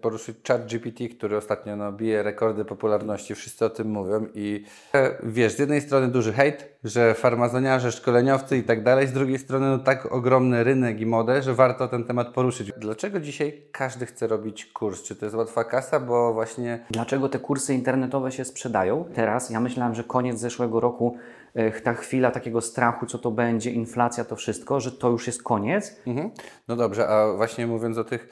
[0.00, 4.64] Poruszyć chat GPT, który ostatnio no, bije rekordy popularności, wszyscy o tym mówią i
[4.94, 9.38] e, wiesz, z jednej strony duży hejt, że farmazoniarze, szkoleniowcy i tak dalej, z drugiej
[9.38, 12.72] strony no, tak ogromny rynek i modę, że warto ten temat poruszyć.
[12.76, 15.02] Dlaczego dzisiaj każdy chce robić kurs?
[15.02, 16.84] Czy to jest łatwa kasa, bo właśnie...
[16.90, 19.04] Dlaczego te kursy internetowe się sprzedają?
[19.14, 21.16] Teraz ja myślałem, że koniec zeszłego roku
[21.54, 25.42] e, ta chwila takiego strachu, co to będzie, inflacja, to wszystko, że to już jest
[25.42, 25.96] koniec.
[26.06, 26.30] Mhm.
[26.68, 28.28] No dobrze, a właśnie mówiąc o tych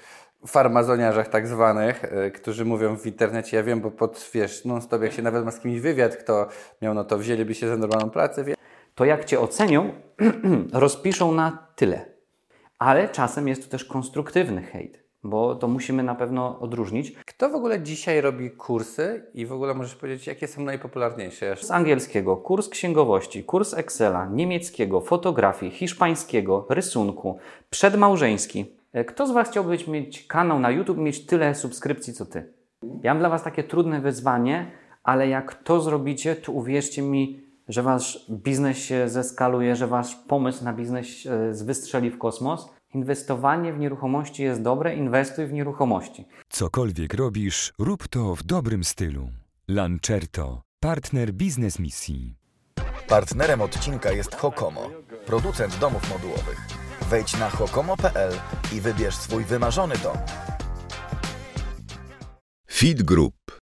[0.46, 5.02] farmazoniarzach tak zwanych, y, którzy mówią w internecie, ja wiem, bo pod, wiesz, non stop,
[5.02, 6.48] jak się nawet ma z kimś wywiad, kto
[6.82, 8.54] miał, no to wzięliby się za normalną pracę, wie?
[8.94, 9.92] To jak Cię ocenią,
[10.72, 12.06] rozpiszą na tyle.
[12.78, 17.12] Ale czasem jest to też konstruktywny hejt, bo to musimy na pewno odróżnić.
[17.26, 21.56] Kto w ogóle dzisiaj robi kursy i w ogóle możesz powiedzieć, jakie są najpopularniejsze?
[21.56, 27.38] Z angielskiego kurs księgowości, kurs Excela, niemieckiego, fotografii, hiszpańskiego, rysunku,
[27.70, 28.83] przedmałżeński.
[28.94, 32.52] E, kto z Was chciałby mieć kanał na YouTube, mieć tyle subskrypcji co Ty?
[33.02, 34.70] Ja mam dla Was takie trudne wyzwanie,
[35.02, 40.64] ale jak to zrobicie, to uwierzcie mi, że Wasz biznes się zeskaluje, że Wasz pomysł
[40.64, 42.70] na biznes e, wystrzeli w kosmos.
[42.94, 46.24] Inwestowanie w nieruchomości jest dobre, inwestuj w nieruchomości.
[46.48, 49.28] Cokolwiek robisz, rób to w dobrym stylu.
[49.68, 52.36] Lancerto, partner biznes misji.
[53.08, 54.90] Partnerem odcinka jest Hokomo,
[55.26, 56.83] producent domów modułowych.
[57.10, 58.32] Wejdź na hokomo.pl
[58.72, 60.16] i wybierz swój wymarzony dom.
[62.70, 63.34] Fit Group.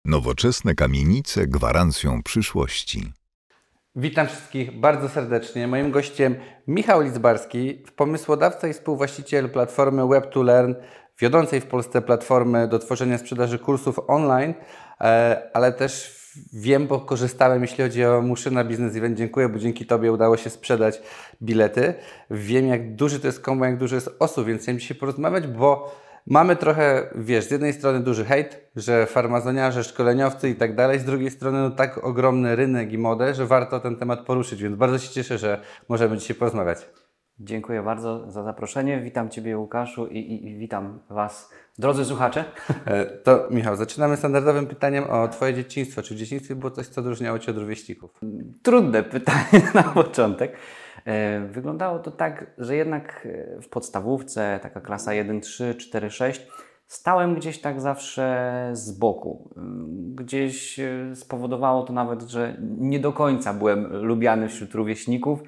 [0.05, 3.13] Nowoczesne kamienice gwarancją przyszłości.
[3.97, 5.69] Witam wszystkich bardzo serdecznie.
[5.69, 6.37] Moim gościem
[6.67, 10.75] Michał Lidzbarski, pomysłodawca i współwłaściciel platformy Web2Learn,
[11.21, 14.55] wiodącej w Polsce platformy do tworzenia sprzedaży kursów online,
[15.01, 19.19] e, ale też wiem, bo korzystałem, jeśli chodzi o Muszyna Business Event.
[19.19, 21.03] Dziękuję, bo dzięki Tobie udało się sprzedać
[21.43, 21.95] bilety.
[22.31, 25.95] Wiem, jak duży to jest kombo, jak dużo jest osób, więc chciałem dzisiaj porozmawiać, bo
[26.27, 31.05] mamy trochę, wiesz, z jednej strony duży hejt, że farmazoniarze, szkoleniowcy i tak dalej, z
[31.05, 34.99] drugiej strony no, tak ogromny rynek i modę, że warto ten temat poruszyć, więc bardzo
[34.99, 36.89] się cieszę, że możemy dzisiaj porozmawiać.
[37.39, 39.01] Dziękuję bardzo za zaproszenie.
[39.01, 42.45] Witam Ciebie, Łukaszu, i, i, i, witam Was, drodzy słuchacze.
[42.87, 46.03] E, to Michał, zaczynamy standardowym pytaniem o Twoje dzieciństwo.
[46.03, 48.11] Czy w dzieciństwie było coś, co odróżniało Cię od rówieśników?
[48.63, 50.57] Trudne pytanie na początek.
[51.05, 56.47] E, wyglądało to tak, że jednak e, w podstawówce, taka klasa 1, 3, 4, 6,
[56.87, 59.51] stałem gdzieś tak zawsze z boku.
[60.15, 60.81] Gdzieś
[61.15, 65.43] spowodowało to nawet, że nie do końca byłem lubiany wśród rówieśników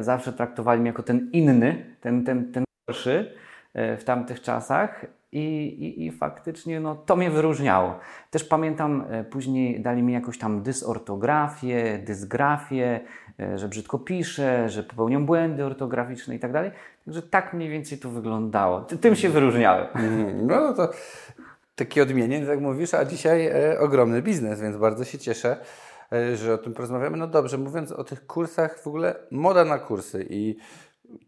[0.00, 3.34] zawsze traktowali mnie jako ten inny, ten, ten, ten gorszy
[3.74, 5.06] w tamtych czasach.
[5.32, 7.98] I, i, I, faktycznie no, to mnie wyróżniało.
[8.30, 13.00] Też pamiętam, e, później dali mi jakąś tam dysortografię, dysgrafię,
[13.54, 16.70] że brzydko piszę, że popełniam błędy ortograficzne i tak dalej.
[17.04, 18.80] Także tak mniej więcej to wyglądało.
[18.80, 19.86] Tym się wyróżniałem.
[19.94, 20.46] Mhm.
[20.46, 20.92] No, no to
[21.76, 25.56] taki odmienień, jak mówisz, a dzisiaj e, ogromny biznes, więc bardzo się cieszę.
[26.12, 27.16] E, że o tym porozmawiamy.
[27.16, 30.56] No dobrze, mówiąc o tych kursach, w ogóle moda na kursy i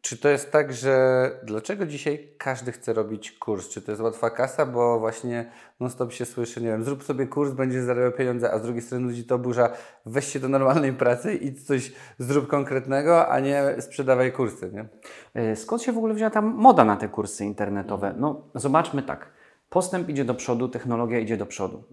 [0.01, 3.69] czy to jest tak, że dlaczego dzisiaj każdy chce robić kurs?
[3.69, 5.51] Czy to jest łatwa kasa, bo właśnie
[5.81, 9.07] non-stop się słyszy, nie wiem, zrób sobie kurs, będziesz zarabiał pieniądze, a z drugiej strony
[9.07, 9.73] ludzi to burza,
[10.07, 14.89] weź się do normalnej pracy i coś zrób konkretnego, a nie sprzedawaj kursy, nie?
[15.35, 18.15] E, skąd się w ogóle wzięła ta moda na te kursy internetowe?
[18.19, 19.31] No zobaczmy tak.
[19.69, 21.85] Postęp idzie do przodu, technologia idzie do przodu.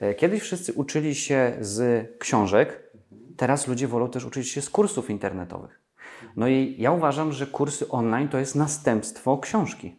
[0.00, 2.92] E, kiedyś wszyscy uczyli się z książek,
[3.36, 5.87] teraz ludzie wolą też uczyć się z kursów internetowych.
[6.36, 9.96] No i ja uważam, że kursy online to jest następstwo książki.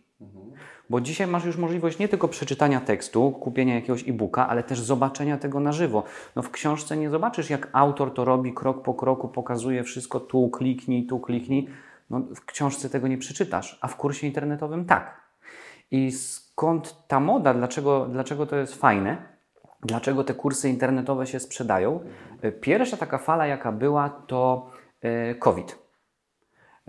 [0.90, 5.38] Bo dzisiaj masz już możliwość nie tylko przeczytania tekstu, kupienia jakiegoś e-booka, ale też zobaczenia
[5.38, 6.04] tego na żywo.
[6.36, 10.50] No w książce nie zobaczysz, jak autor to robi krok po kroku, pokazuje wszystko, tu
[10.50, 11.68] kliknij, tu kliknij.
[12.10, 15.22] No, w książce tego nie przeczytasz, a w kursie internetowym tak.
[15.92, 19.18] I skąd ta moda, dlaczego, dlaczego to jest fajne,
[19.82, 22.00] dlaczego te kursy internetowe się sprzedają.
[22.62, 24.70] Pierwsza taka fala, jaka była, to
[25.02, 25.89] e, COVID.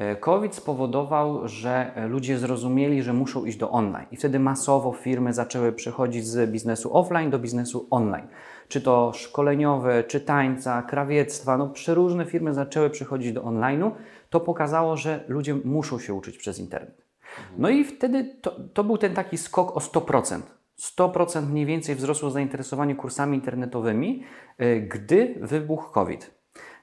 [0.00, 5.32] E, COVID spowodował, że ludzie zrozumieli, że muszą iść do online, i wtedy masowo firmy
[5.32, 8.26] zaczęły przechodzić z biznesu offline do biznesu online.
[8.68, 13.90] Czy to szkoleniowe, czy tańca, krawiectwa, no przeróżne firmy zaczęły przechodzić do online'u.
[14.30, 17.06] To pokazało, że ludzie muszą się uczyć przez internet.
[17.58, 20.40] No i wtedy to, to był ten taki skok o 100%.
[20.98, 24.24] 100% mniej więcej wzrosło zainteresowanie kursami internetowymi,
[24.58, 26.30] e, gdy wybuchł COVID.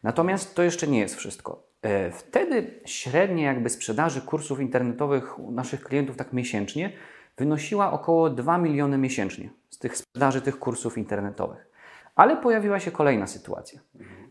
[0.03, 1.66] Natomiast to jeszcze nie jest wszystko.
[1.81, 6.91] E, wtedy średnie jakby sprzedaży kursów internetowych u naszych klientów tak miesięcznie
[7.37, 11.67] wynosiła około 2 miliony miesięcznie z tych sprzedaży tych kursów internetowych.
[12.15, 13.79] Ale pojawiła się kolejna sytuacja.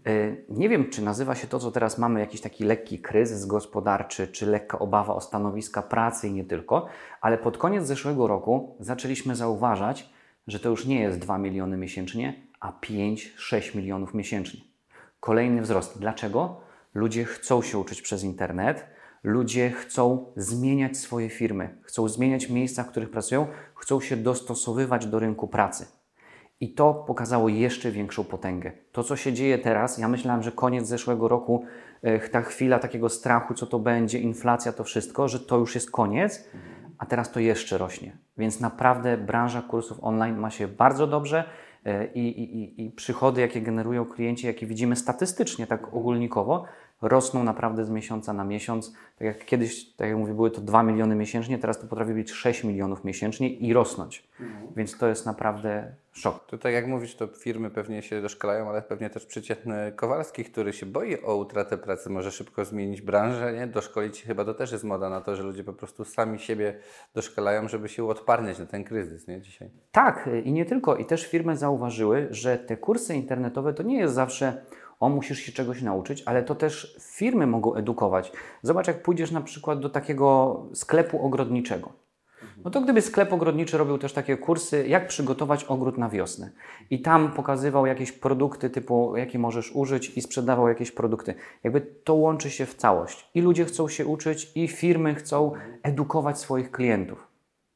[0.08, 4.28] Y, Nie wiem, czy nazywa się to, co teraz mamy, jakiś taki lekki kryzys gospodarczy,
[4.28, 6.86] czy lekka obawa o stanowiska pracy i nie tylko,
[7.20, 10.10] ale pod koniec zeszłego roku zaczęliśmy zauważać,
[10.46, 14.60] że to już nie jest 2 miliony miesięcznie, a 5-6 milionów miesięcznie.
[15.20, 16.00] Kolejny wzrost.
[16.00, 16.65] Dlaczego?
[16.96, 18.86] Ludzie chcą się uczyć przez internet,
[19.24, 25.18] ludzie chcą zmieniać swoje firmy, chcą zmieniać miejsca, w których pracują, chcą się dostosowywać do
[25.18, 25.86] rynku pracy.
[26.60, 28.72] I to pokazało jeszcze większą potęgę.
[28.92, 31.64] To, co się dzieje teraz, ja myślałem, że koniec zeszłego roku,
[32.02, 35.90] e, ta chwila takiego strachu, co to będzie, inflacja, to wszystko, że to już jest
[35.90, 36.48] koniec,
[36.98, 38.16] a teraz to jeszcze rośnie.
[38.38, 41.44] Więc naprawdę branża kursów online ma się bardzo dobrze
[41.84, 46.64] e, i, i, i- i przychody, jakie generują klienci, jakie widzimy statystycznie, tak ogólnikowo,
[47.02, 48.92] rosną naprawdę z miesiąca na miesiąc.
[48.92, 52.32] Tak jak kiedyś, tak jak mówię, były to 2 miliony miesięcznie, teraz to potrafi być
[52.32, 54.28] 6 milionów miesięcznie i rosnąć.
[54.76, 56.46] Więc to jest naprawdę szok.
[56.46, 60.72] To tak jak mówisz, to firmy pewnie się doszkalają, ale pewnie też przeciętny Kowalski, który
[60.72, 63.66] się boi o utratę pracy, może szybko zmienić branżę, nie?
[63.66, 66.78] Doszkolić się chyba to też jest moda na to, że ludzie po prostu sami siebie
[67.14, 69.40] doszkalają, żeby się uodparniać na ten kryzys, nie?
[69.40, 69.70] Dzisiaj.
[69.92, 70.96] Tak, i nie tylko.
[70.96, 74.62] I też firmy zauważyły, że te kursy internetowe to nie jest zawsze
[75.00, 78.32] o, musisz się czegoś nauczyć, ale to też firmy mogą edukować.
[78.62, 82.06] Zobacz, jak pójdziesz na przykład do takiego sklepu ogrodniczego.
[82.64, 86.50] No to gdyby sklep ogrodniczy robił też takie kursy, jak przygotować ogród na wiosnę.
[86.90, 91.34] I tam pokazywał jakieś produkty typu, jakie możesz użyć i sprzedawał jakieś produkty.
[91.64, 93.30] Jakby to łączy się w całość.
[93.34, 95.52] I ludzie chcą się uczyć, i firmy chcą
[95.82, 97.28] edukować swoich klientów.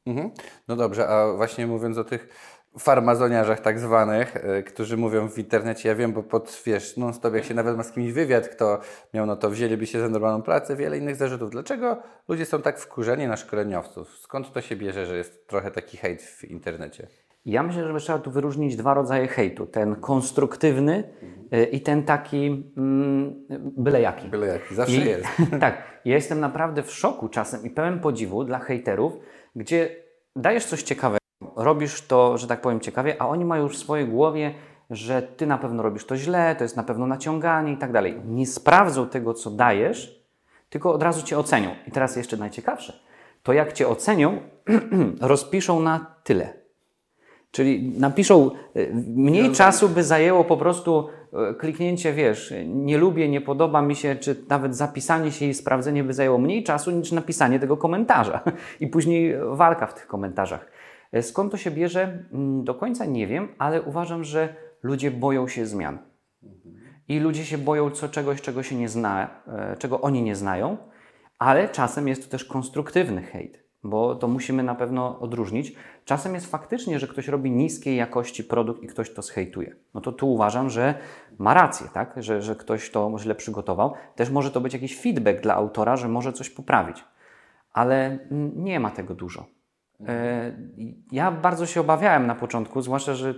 [0.06, 0.30] Mhm.
[0.68, 2.28] No dobrze, a właśnie mówiąc o tych
[2.78, 7.34] farmazoniarzach tak zwanych, y, którzy mówią w internecie, ja wiem, bo pod, wiesz, non stop,
[7.34, 8.80] jak się nawet ma z kimś wywiad, kto
[9.14, 11.50] miał, no to wzięliby się za normalną pracę, wiele innych zarzutów.
[11.50, 14.18] Dlaczego ludzie są tak wkurzeni na szkoleniowców?
[14.18, 17.06] Skąd to się bierze, że jest trochę taki hejt w internecie?
[17.44, 19.66] Ja myślę, że trzeba tu wyróżnić dwa rodzaje hejtu.
[19.66, 21.04] Ten konstruktywny
[21.54, 23.46] y, i ten taki mm,
[23.76, 24.28] byle jaki.
[24.28, 25.26] Byle jaki, zawsze I, jest.
[25.60, 29.12] tak, ja jestem naprawdę w szoku czasem i pełen podziwu dla hejterów,
[29.56, 29.96] gdzie
[30.36, 31.19] dajesz coś ciekawego,
[31.56, 34.54] robisz to, że tak powiem, ciekawie, a oni mają już w swojej głowie,
[34.90, 38.20] że ty na pewno robisz to źle, to jest na pewno naciąganie i tak dalej.
[38.24, 40.24] Nie sprawdzą tego, co dajesz,
[40.70, 41.70] tylko od razu cię ocenią.
[41.86, 42.92] I teraz jeszcze najciekawsze,
[43.42, 44.38] to jak cię ocenią,
[45.20, 46.60] rozpiszą na tyle.
[47.50, 51.08] Czyli napiszą, y, mniej czasu by zajęło po prostu
[51.50, 56.04] y, kliknięcie, wiesz, nie lubię, nie podoba mi się, czy nawet zapisanie się i sprawdzenie
[56.04, 58.40] by zajęło mniej czasu niż napisanie tego komentarza
[58.80, 60.66] i później walka w tych komentarzach.
[61.16, 62.24] Y, Skąd to się bierze?
[62.32, 65.98] Mm, Do końca nie wiem, ale uważam, że ludzie boją się zmian.
[67.08, 70.76] I ludzie się boją co, czegoś, czego się nie zna, e, czego oni nie znają,
[71.38, 75.74] ale czasem jest to też konstruktywny hejt, bo to musimy na pewno odróżnić.
[76.04, 79.76] Czasem jest faktycznie, że ktoś robi niskiej jakości produkt i ktoś to zhejtuje.
[79.94, 80.94] No to tu uważam, że
[81.38, 82.14] ma rację, tak?
[82.16, 83.94] że, że ktoś to źle przygotował.
[84.16, 87.04] Też może to być jakiś feedback dla autora, że może coś poprawić,
[87.72, 89.46] ale mm, nie ma tego dużo.
[90.08, 90.52] E,
[91.12, 93.34] Ja bardzo się obawiałem na początku, zwłaszcza, że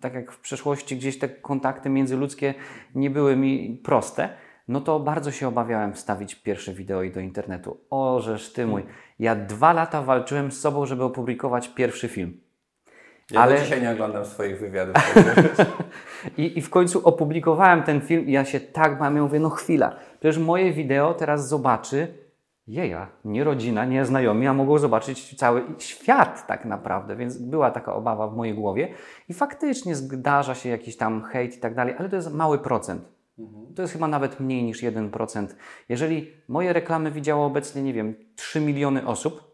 [0.00, 2.54] tak jak w przeszłości gdzieś te kontakty międzyludzkie
[2.94, 4.28] nie były mi proste,
[4.68, 7.80] no to bardzo się obawiałem wstawić pierwsze wideo i do internetu.
[7.90, 8.82] O, żeż ty mój.
[9.18, 12.40] Ja dwa lata walczyłem z sobą, żeby opublikować pierwszy film.
[13.30, 14.94] Ja Ale- dzisiaj nie oglądam swoich wywiadów.
[16.38, 19.50] I, I w końcu opublikowałem ten film i ja się tak bałem, ja mówię, no
[19.50, 22.14] chwila, przecież moje wideo teraz zobaczy
[22.70, 27.94] jeja, nie rodzina, nie znajomi, a mogą zobaczyć cały świat tak naprawdę, więc była taka
[27.94, 28.94] obawa w mojej głowie
[29.28, 33.02] i faktycznie zdarza się jakiś tam hejt i tak dalej, ale to jest mały procent.
[33.76, 35.46] To jest chyba nawet mniej niż 1%.
[35.88, 39.50] Jeżeli moje reklamy widziało obecnie, nie wiem, 3 miliony osób,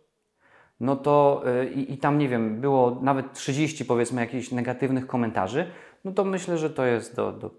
[0.80, 5.66] no to y, i, i tam, nie wiem, było nawet 30 powiedzmy jakichś negatywnych komentarzy,
[6.04, 7.50] no to myślę, że to jest do, do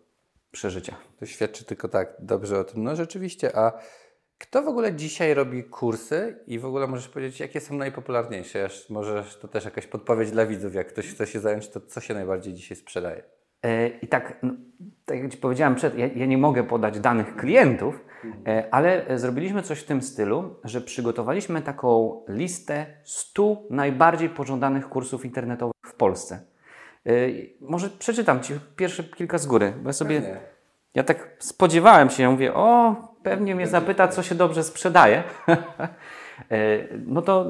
[0.52, 0.96] przeżycia.
[1.20, 2.84] To świadczy tylko tak dobrze o tym.
[2.84, 3.72] No rzeczywiście, a
[4.40, 8.66] kto w ogóle dzisiaj robi kursy i w ogóle możesz powiedzieć, jakie są najpopularniejsze?
[8.66, 12.02] Aż Możesz to też jakaś podpowiedź dla widzów, jak ktoś chce się zająć, to co
[12.02, 13.24] się najbardziej dzisiaj sprzedaje?
[13.64, 14.54] E, I tak, no,
[15.06, 18.06] tak jak Ci powiedziałem przed, ja, ja nie mogę podać danych klientów,
[18.48, 25.26] e, ale zrobiliśmy coś w tym stylu, że przygotowaliśmy taką listę 100 najbardziej pożądanych kursów
[25.26, 26.42] internetowych w Polsce.
[27.06, 27.12] E,
[27.62, 30.22] Może przeczytam Ci pierwsze kilka z góry, bo ja sobie...
[30.94, 35.24] Ja tak spodziewałem się, ja mówię, o, pewnie mnie zapyta, co się dobrze sprzedaje.
[36.52, 37.46] E, no to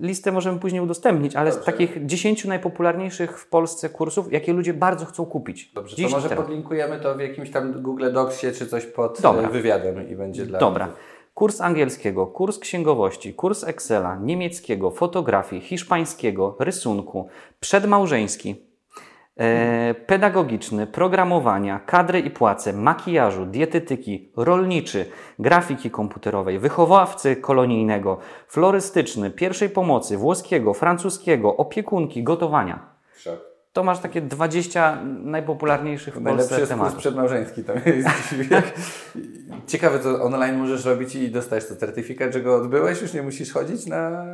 [0.00, 5.06] listę możemy później udostępnić, ale z takich 10 najpopularniejszych w Polsce kursów, jakie ludzie bardzo
[5.06, 5.72] chcą kupić.
[5.72, 6.44] Dobrze, Dziś to może teraz.
[6.44, 9.48] podlinkujemy to w jakimś tam Google Docsie czy coś pod Dobra.
[9.48, 10.88] e, wywiadem i będzie dla Dobra.
[11.34, 17.28] Kurs angielskiego, kurs księgowości, kurs Excela, niemieckiego, fotografii, hiszpańskiego, rysunku,
[17.60, 18.56] przedmałżeński,
[20.06, 25.06] pedagogiczny, programowania, kadry i płace, makijażu, dietetyki, rolniczy,
[25.38, 32.92] grafiki komputerowej, wychowawcy kolonijnego, florystyczny, pierwszej pomocy, włoskiego, francuskiego, opiekunki, gotowania.
[33.72, 36.98] To masz takie 20 najpopularniejszych w Najlepszy Polsce tematów.
[36.98, 37.64] przedmałżeński.
[37.64, 38.08] Tam jest.
[39.66, 43.52] Ciekawe, co online możesz robić i dostajesz to certyfikat, że go odbyłeś, już nie musisz
[43.52, 44.26] chodzić na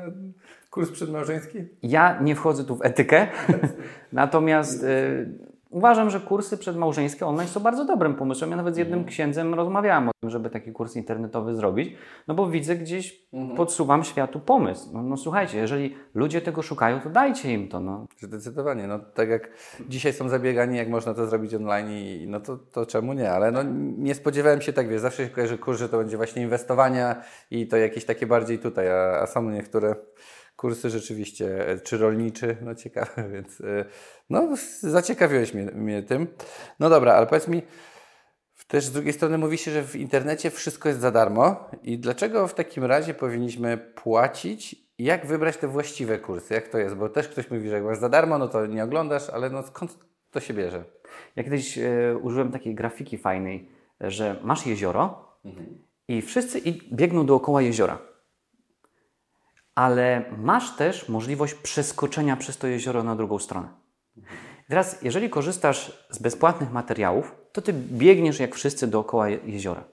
[0.70, 1.58] kurs przedmałżeński?
[1.82, 3.26] Ja nie wchodzę tu w etykę,
[4.12, 8.50] natomiast y, uważam, że kursy przedmałżeńskie online są bardzo dobrym pomysłem.
[8.50, 11.94] Ja nawet z jednym księdzem rozmawiałem o tym, żeby taki kurs internetowy zrobić,
[12.28, 13.22] no bo widzę gdzieś,
[13.56, 14.90] podsuwam światu pomysł.
[14.92, 17.80] No, no słuchajcie, jeżeli ludzie tego szukają, to dajcie im to.
[17.80, 18.06] No.
[18.20, 18.86] Zdecydowanie.
[18.86, 19.50] No, tak jak
[19.88, 23.30] dzisiaj są zabiegani, jak można to zrobić online, i, no to, to czemu nie?
[23.30, 23.62] Ale no,
[23.98, 27.68] nie spodziewałem się tak, wiesz, zawsze się kojarzy kurs, że to będzie właśnie inwestowania i
[27.68, 29.94] to jakieś takie bardziej tutaj, a, a są niektóre
[30.58, 33.84] kursy rzeczywiście, e, czy rolniczy, no ciekawe, więc e,
[34.30, 34.48] no
[34.80, 36.26] zaciekawiłeś mnie, mnie tym.
[36.80, 37.62] No dobra, ale powiedz mi,
[38.68, 42.48] też z drugiej strony mówi się, że w internecie wszystko jest za darmo i dlaczego
[42.48, 44.76] w takim razie powinniśmy płacić?
[44.98, 46.54] Jak wybrać te właściwe kursy?
[46.54, 46.94] Jak to jest?
[46.94, 49.62] Bo też ktoś mówi, że jak masz za darmo, no to nie oglądasz, ale no
[49.62, 49.98] skąd
[50.30, 50.84] to się bierze?
[51.36, 53.68] Ja kiedyś e, użyłem takiej grafiki fajnej,
[54.00, 55.28] że masz jezioro
[56.08, 58.07] i wszyscy i biegną dookoła jeziora.
[59.78, 63.68] Ale masz też możliwość przeskoczenia przez to jezioro na drugą stronę.
[64.68, 69.84] Teraz, jeżeli korzystasz z bezpłatnych materiałów, to ty biegniesz jak wszyscy dookoła je- jeziora.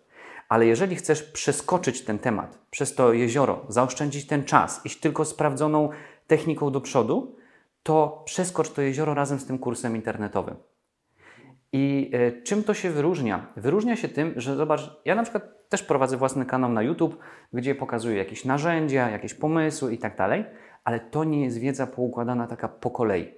[0.50, 5.90] Ale jeżeli chcesz przeskoczyć ten temat przez to jezioro, zaoszczędzić ten czas, iść tylko sprawdzoną
[6.28, 7.36] techniką do przodu,
[7.84, 10.56] to przeskocz to jezioro razem z tym kursem internetowym.
[11.78, 13.48] I e, czym to się wyróżnia?
[13.58, 17.18] Wyróżnia się tym, że zobacz, ja na przykład też prowadzę własny kanał na YouTube,
[17.54, 20.46] gdzie pokazuję jakieś narzędzia, jakieś pomysły i tak dalej,
[20.84, 23.34] ale to nie jest wiedza poukładana taka po kolei.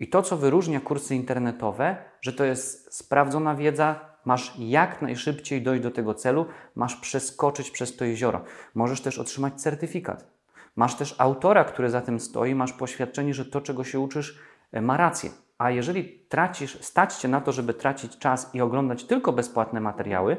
[0.00, 5.82] I to, co wyróżnia kursy internetowe, że to jest sprawdzona wiedza, masz jak najszybciej dojść
[5.82, 8.44] do tego celu, masz przeskoczyć przez to jezioro.
[8.74, 10.30] Możesz też otrzymać certyfikat.
[10.76, 14.38] Masz też autora, który za tym stoi, masz poświadczenie, że to, czego się uczysz,
[14.72, 15.30] e, ma rację.
[15.58, 20.36] A jeżeli tracisz, stać cię na to, żeby tracić czas i oglądać tylko bezpłatne materiały,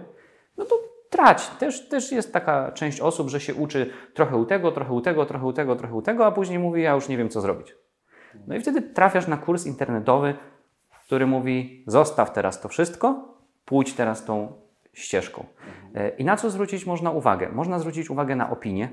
[0.58, 0.76] no to
[1.10, 1.48] trać.
[1.48, 5.26] Też, też jest taka część osób, że się uczy trochę u tego, trochę u tego,
[5.26, 7.76] trochę u tego, trochę u tego, a później mówi, ja już nie wiem, co zrobić.
[8.48, 10.36] No i wtedy trafiasz na kurs internetowy,
[11.06, 14.54] który mówi: zostaw teraz to wszystko, pójdź teraz tą
[14.94, 15.46] ścieżką.
[15.96, 17.50] E, I na co zwrócić można uwagę?
[17.50, 18.90] Można zwrócić uwagę na opinię.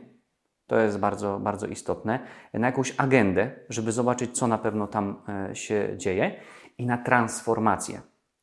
[0.67, 2.19] To jest bardzo, bardzo istotne.
[2.55, 6.41] Na jakąś agendę, żeby zobaczyć, co na pewno tam e, się dzieje,
[6.79, 8.01] i na transformację.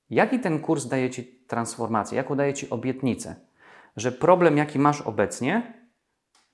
[0.09, 2.17] Jaki ten kurs daje Ci transformację?
[2.17, 3.35] Jaką daje Ci obietnicę?
[3.97, 5.73] Że problem, jaki masz obecnie,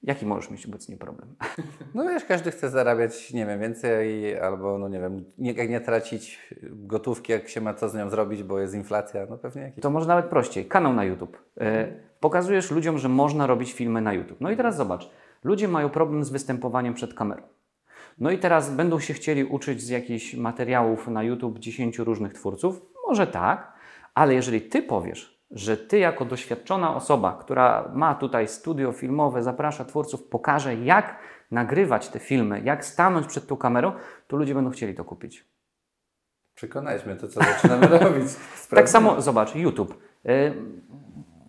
[0.04, 1.36] jaki możesz mieć obecnie problem?
[1.96, 5.82] No wiesz, każdy chce zarabiać, nie wiem, więcej albo, no nie wiem, nie, jak nie
[5.82, 9.82] tracić gotówki, jak się ma co z nią zrobić, bo jest inflacja, no pewnie jakiś.
[9.82, 10.66] To może nawet prościej.
[10.66, 11.38] Kanał na YouTube.
[11.60, 11.88] E,
[12.20, 14.42] pokazujesz ludziom, że można robić filmy na YouTube.
[14.42, 15.10] No i teraz zobacz.
[15.46, 17.44] Ludzie mają problem z występowaniem przed kamerą.
[18.20, 22.82] No i teraz będą się chcieli uczyć z jakichś materiałów na YouTube 10 różnych twórców.
[23.08, 23.74] Może tak,
[24.14, 29.86] ale jeżeli ty powiesz, że ty jako doświadczona osoba, która ma tutaj studio filmowe, zaprasza
[29.86, 31.20] twórców, pokaże jak
[31.52, 33.92] nagrywać te filmy, jak stanąć przed tą kamerą,
[34.28, 35.46] to ludzie będą chcieli to kupić.
[36.56, 38.24] Przekonałeś mnie, to co zaczynamy robić.
[38.34, 38.88] Tak Sprawdzimy.
[38.88, 39.98] samo, zobacz, YouTube.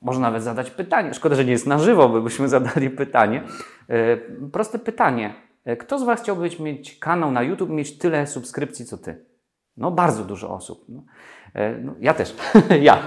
[0.02, 1.14] Można nawet zadać pytanie.
[1.14, 3.42] Szkoda, że nie jest na żywo, bo byśmy zadali pytanie.
[3.90, 5.34] Y, proste pytanie.
[5.68, 9.24] Y, Kto z Was chciałby mieć kanał na YouTube, mieć tyle subskrypcji co Ty?
[9.76, 10.84] No, bardzo dużo osób.
[10.88, 11.02] No,
[11.56, 12.36] y, no, ja też.
[12.80, 12.98] ja.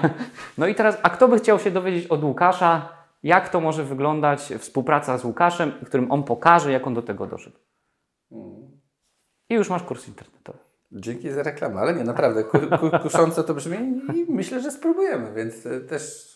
[0.58, 2.90] No i teraz, a kto by chciał się dowiedzieć od Łukasza,
[3.24, 7.58] jak to może wyglądać współpraca z Łukaszem, którym on pokaże, jak on do tego doszedł?
[9.50, 10.60] I już masz kurs internetowy.
[10.92, 13.78] Dzięki za reklamę, ale nie, naprawdę, ku, ku, kusząco to brzmi
[14.16, 16.30] i myślę, że spróbujemy, więc e, też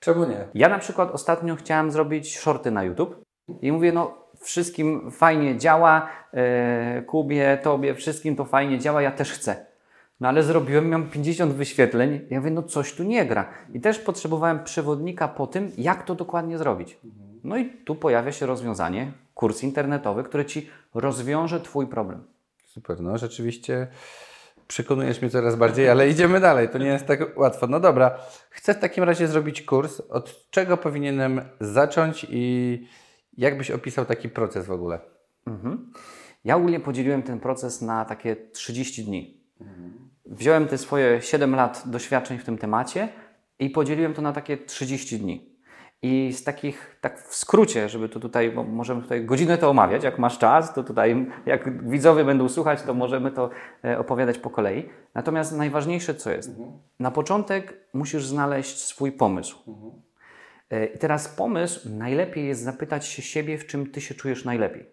[0.00, 0.48] czemu nie?
[0.54, 3.24] Ja na przykład ostatnio chciałem zrobić shorty na YouTube
[3.62, 9.32] i mówię, no wszystkim fajnie działa, e, Kubie, Tobie, wszystkim to fajnie działa, ja też
[9.32, 9.66] chcę.
[10.20, 13.48] No ale zrobiłem, miałem 50 wyświetleń, ja mówię, no coś tu nie gra.
[13.74, 16.98] I też potrzebowałem przewodnika po tym, jak to dokładnie zrobić.
[17.44, 22.24] No i tu pojawia się rozwiązanie, kurs internetowy, który Ci rozwiąże Twój problem.
[22.64, 23.86] Super, no rzeczywiście
[24.70, 27.66] przekonujesz mnie coraz bardziej, ale idziemy dalej, to nie jest tak łatwo.
[27.66, 28.18] No dobra,
[28.50, 30.00] chcę w takim razie zrobić kurs.
[30.00, 32.86] Od czego powinienem zacząć i
[33.36, 35.00] jak byś opisał taki proces w ogóle?
[35.46, 35.92] Mhm.
[36.44, 39.40] Ja ogólnie podzieliłem ten proces na takie 30 dni.
[40.26, 43.08] Wziąłem te swoje 7 lat doświadczeń w tym temacie
[43.58, 45.49] i podzieliłem to na takie 30 dni.
[46.02, 50.04] I z takich, tak w skrócie, żeby to tutaj, bo możemy tutaj godzinę to omawiać,
[50.04, 53.50] jak masz czas, to tutaj, jak widzowie będą słuchać, to możemy to
[53.84, 54.88] e, opowiadać po kolei.
[55.14, 56.50] Natomiast najważniejsze co jest?
[56.98, 59.58] Na początek musisz znaleźć swój pomysł.
[60.70, 64.86] E, I teraz pomysł, najlepiej jest zapytać się siebie, w czym ty się czujesz najlepiej.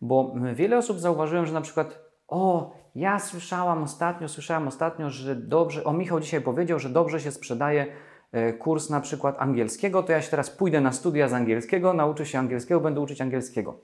[0.00, 5.36] Bo m, wiele osób zauważyłem, że na przykład, o, ja słyszałam ostatnio, słyszałam ostatnio, że
[5.36, 7.86] dobrze, o Michał dzisiaj powiedział, że dobrze się sprzedaje
[8.58, 12.38] kurs na przykład angielskiego, to ja się teraz pójdę na studia z angielskiego, nauczę się
[12.38, 13.78] angielskiego, będę uczyć angielskiego.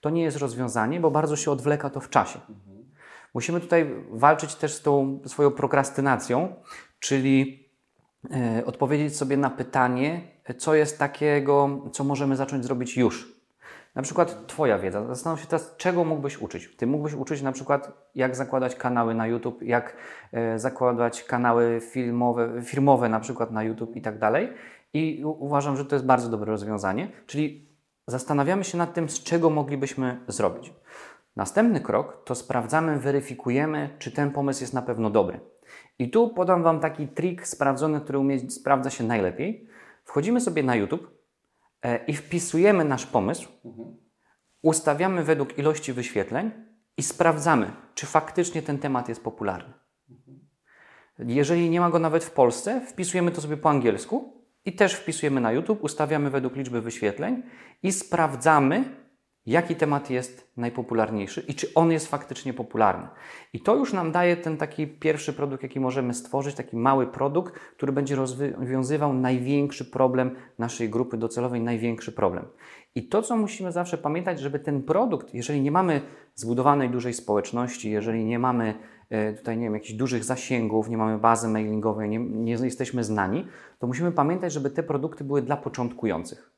[0.00, 2.40] To nie jest rozwiązanie, bo bardzo się odwleka to w czasie.
[3.34, 6.54] Musimy tutaj walczyć też z tą swoją prokrastynacją,
[6.98, 7.68] czyli
[8.30, 10.20] e, odpowiedzieć sobie na pytanie,
[10.58, 13.39] co jest takiego, co możemy zacząć zrobić już.
[13.94, 15.06] Na przykład Twoja wiedza.
[15.06, 16.76] Zastanów się teraz, czego mógłbyś uczyć.
[16.76, 19.96] Ty mógłbyś uczyć na przykład, jak zakładać kanały na YouTube, jak
[20.32, 24.52] e, zakładać kanały filmowe, firmowe na przykład na YouTube i tak dalej.
[24.92, 27.08] I uważam, że to jest bardzo dobre rozwiązanie.
[27.26, 27.68] Czyli
[28.06, 30.72] zastanawiamy się nad tym, z czego moglibyśmy zrobić.
[31.36, 35.40] Następny krok to sprawdzamy, weryfikujemy, czy ten pomysł jest na pewno dobry.
[35.98, 39.68] I tu podam Wam taki trik sprawdzony, który umie, sprawdza się najlepiej.
[40.04, 41.19] Wchodzimy sobie na YouTube
[42.06, 43.48] i wpisujemy nasz pomysł,
[44.62, 46.50] ustawiamy według ilości wyświetleń
[46.96, 49.72] i sprawdzamy, czy faktycznie ten temat jest popularny.
[51.18, 55.40] Jeżeli nie ma go nawet w Polsce, wpisujemy to sobie po angielsku i też wpisujemy
[55.40, 57.42] na YouTube, ustawiamy według liczby wyświetleń
[57.82, 58.84] i sprawdzamy,
[59.46, 63.08] jaki temat jest najpopularniejszy i czy on jest faktycznie popularny.
[63.52, 67.54] I to już nam daje ten taki pierwszy produkt, jaki możemy stworzyć, taki mały produkt,
[67.54, 72.46] który będzie rozwiązywał największy problem naszej grupy docelowej, największy problem.
[72.94, 76.00] I to, co musimy zawsze pamiętać, żeby ten produkt, jeżeli nie mamy
[76.34, 78.74] zbudowanej dużej społeczności, jeżeli nie mamy
[79.10, 83.46] e, tutaj, nie wiem, jakichś dużych zasięgów, nie mamy bazy mailingowej, nie, nie jesteśmy znani,
[83.78, 86.49] to musimy pamiętać, żeby te produkty były dla początkujących.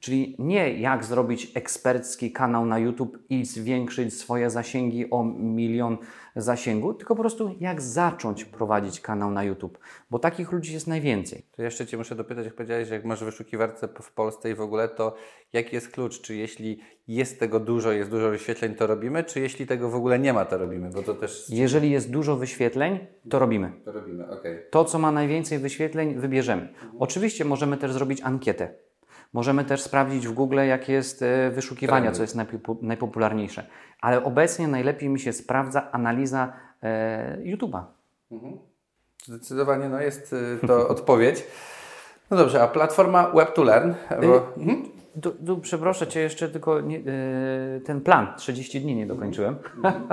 [0.00, 5.98] Czyli nie jak zrobić ekspercki kanał na YouTube i zwiększyć swoje zasięgi o milion
[6.36, 9.78] zasięgu, tylko po prostu jak zacząć prowadzić kanał na YouTube,
[10.10, 11.42] bo takich ludzi jest najwięcej.
[11.52, 14.88] To jeszcze Cię muszę dopytać, jak powiedziałeś, jak masz wyszukiwarkę w Polsce i w ogóle,
[14.88, 15.14] to
[15.52, 16.20] jaki jest klucz?
[16.20, 20.18] Czy jeśli jest tego dużo, jest dużo wyświetleń, to robimy, czy jeśli tego w ogóle
[20.18, 20.90] nie ma, to robimy?
[20.90, 21.46] Bo to też...
[21.48, 22.98] Jeżeli jest dużo wyświetleń,
[23.30, 23.72] to robimy.
[23.84, 24.58] To robimy, okej.
[24.70, 26.68] To, co ma najwięcej wyświetleń, wybierzemy.
[26.98, 28.74] Oczywiście możemy też zrobić ankietę.
[29.32, 32.16] Możemy też sprawdzić w Google, jakie jest e, wyszukiwania, Trendy.
[32.16, 33.66] co jest najpopu- najpopularniejsze.
[34.00, 37.82] Ale obecnie najlepiej mi się sprawdza analiza e, YouTube'a.
[39.24, 41.44] Zdecydowanie no jest y, to odpowiedź.
[42.30, 43.92] No dobrze, a platforma Web to Learn?
[44.22, 44.54] Bo...
[44.56, 44.82] Mhm.
[45.22, 49.56] Tu, tu przeproszę Cię jeszcze tylko nie, e, ten plan, 30 dni nie dokończyłem.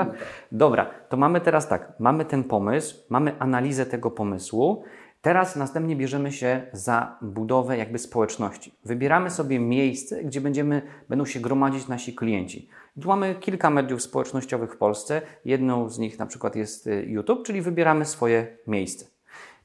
[0.51, 4.83] Dobra, to mamy teraz tak, mamy ten pomysł, mamy analizę tego pomysłu.
[5.21, 8.75] Teraz następnie bierzemy się za budowę jakby społeczności.
[8.85, 12.69] Wybieramy sobie miejsce, gdzie będziemy, będą się gromadzić nasi klienci.
[13.01, 15.21] Tu mamy kilka mediów społecznościowych w Polsce.
[15.45, 19.05] Jedną z nich na przykład jest y, YouTube, czyli wybieramy swoje miejsce.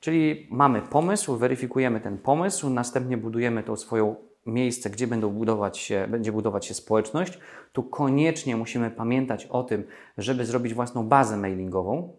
[0.00, 6.06] Czyli mamy pomysł, weryfikujemy ten pomysł, następnie budujemy to swoją miejsce, gdzie będą budować się,
[6.10, 7.38] będzie budować się społeczność.
[7.72, 9.84] Tu koniecznie musimy pamiętać o tym,
[10.18, 12.12] żeby zrobić własną bazę mailingową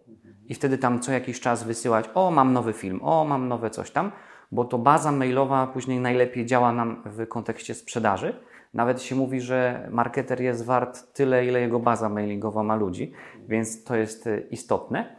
[0.49, 3.91] i wtedy tam co jakiś czas wysyłać, o mam nowy film, o mam nowe coś
[3.91, 4.11] tam,
[4.51, 8.33] bo to baza mailowa później najlepiej działa nam w kontekście sprzedaży.
[8.73, 13.13] Nawet się mówi, że marketer jest wart tyle, ile jego baza mailingowa ma ludzi,
[13.47, 15.15] więc to jest y, istotne.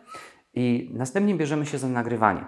[0.55, 2.47] I następnie bierzemy się za nagrywanie.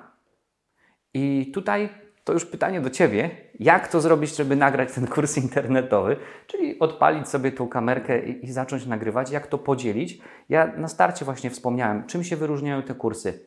[1.14, 1.88] I tutaj
[2.26, 7.28] to już pytanie do Ciebie, jak to zrobić, żeby nagrać ten kurs internetowy, czyli odpalić
[7.28, 10.18] sobie tą kamerkę i, i zacząć nagrywać, jak to podzielić.
[10.48, 13.40] Ja na starcie właśnie wspomniałem, czym się wyróżniają te kursy.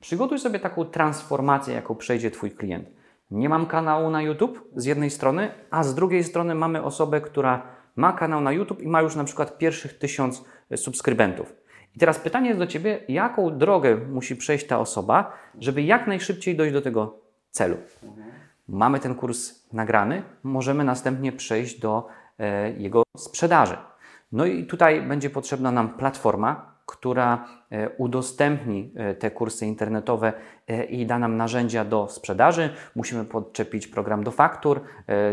[0.00, 2.90] Przygotuj sobie taką transformację, jaką przejdzie Twój klient.
[3.30, 7.62] Nie mam kanału na YouTube z jednej strony, a z drugiej strony mamy osobę, która
[7.96, 10.44] ma kanał na YouTube i ma już na przykład pierwszych tysiąc
[10.76, 11.54] subskrybentów.
[11.96, 16.56] I teraz pytanie jest do Ciebie, jaką drogę musi przejść ta osoba, żeby jak najszybciej
[16.56, 17.23] dojść do tego
[17.54, 17.76] celu.
[18.68, 22.06] Mamy ten kurs nagrany, możemy następnie przejść do
[22.38, 23.76] e, jego sprzedaży.
[24.32, 30.32] No i tutaj będzie potrzebna nam platforma, która e, udostępni e, te kursy internetowe
[30.88, 32.70] i da nam narzędzia do sprzedaży.
[32.94, 34.80] Musimy podczepić program do faktur,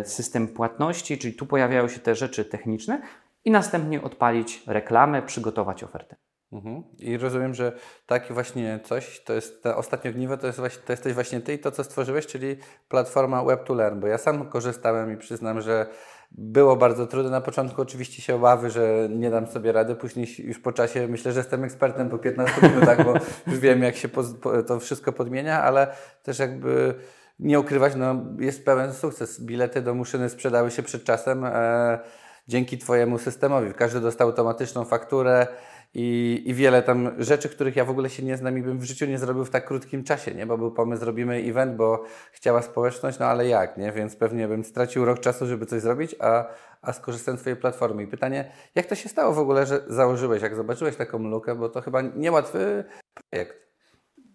[0.03, 3.01] system płatności, czyli tu pojawiają się te rzeczy techniczne
[3.45, 6.15] i następnie odpalić reklamę, przygotować ofertę.
[6.51, 6.83] Mhm.
[6.99, 7.71] I rozumiem, że
[8.05, 11.53] takie właśnie coś, to jest te ostatnie ogniwo, to, jest właśnie, to jesteś właśnie Ty
[11.53, 12.57] i to, co stworzyłeś, czyli
[12.89, 15.87] platforma Web to Learn, bo ja sam korzystałem i przyznam, że
[16.31, 17.31] było bardzo trudne.
[17.31, 21.31] Na początku oczywiście się obawy, że nie dam sobie rady, później już po czasie myślę,
[21.31, 23.13] że jestem ekspertem po 15 minutach, bo
[23.51, 24.09] już wiem, jak się
[24.67, 25.87] to wszystko podmienia, ale
[26.23, 26.95] też jakby
[27.39, 29.41] nie ukrywać, no, jest pełen sukces.
[29.41, 31.99] Bilety do Muszyny sprzedały się przed czasem e,
[32.47, 33.73] dzięki Twojemu systemowi.
[33.73, 35.47] Każdy dostał automatyczną fakturę
[35.93, 38.83] i, i wiele tam rzeczy, których ja w ogóle się nie znam i bym w
[38.83, 40.45] życiu nie zrobił w tak krótkim czasie, nie?
[40.45, 43.91] Bo był pomysł, zrobimy event, bo chciała społeczność, no ale jak, nie?
[43.91, 46.45] Więc pewnie bym stracił rok czasu, żeby coś zrobić, a,
[46.81, 48.03] a skorzystałem z Twojej platformy.
[48.03, 51.69] I pytanie, jak to się stało w ogóle, że założyłeś, jak zobaczyłeś taką lukę, bo
[51.69, 53.70] to chyba niełatwy projekt.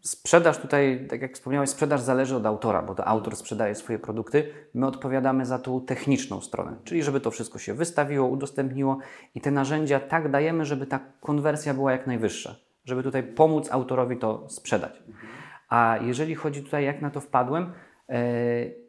[0.07, 4.53] Sprzedaż tutaj, tak jak wspomniałeś, sprzedaż zależy od autora, bo to autor sprzedaje swoje produkty.
[4.75, 8.99] My odpowiadamy za tą techniczną stronę, czyli żeby to wszystko się wystawiło, udostępniło
[9.35, 14.16] i te narzędzia tak dajemy, żeby ta konwersja była jak najwyższa, żeby tutaj pomóc autorowi
[14.16, 15.03] to sprzedać.
[15.69, 17.73] A jeżeli chodzi tutaj, jak na to wpadłem,
[18.09, 18.23] e,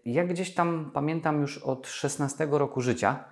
[0.06, 3.24] ja gdzieś tam pamiętam już od 16 roku życia,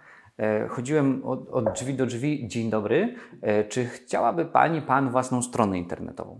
[0.69, 5.77] chodziłem od, od drzwi do drzwi, dzień dobry, e, czy chciałaby Pani, Pan własną stronę
[5.77, 6.39] internetową?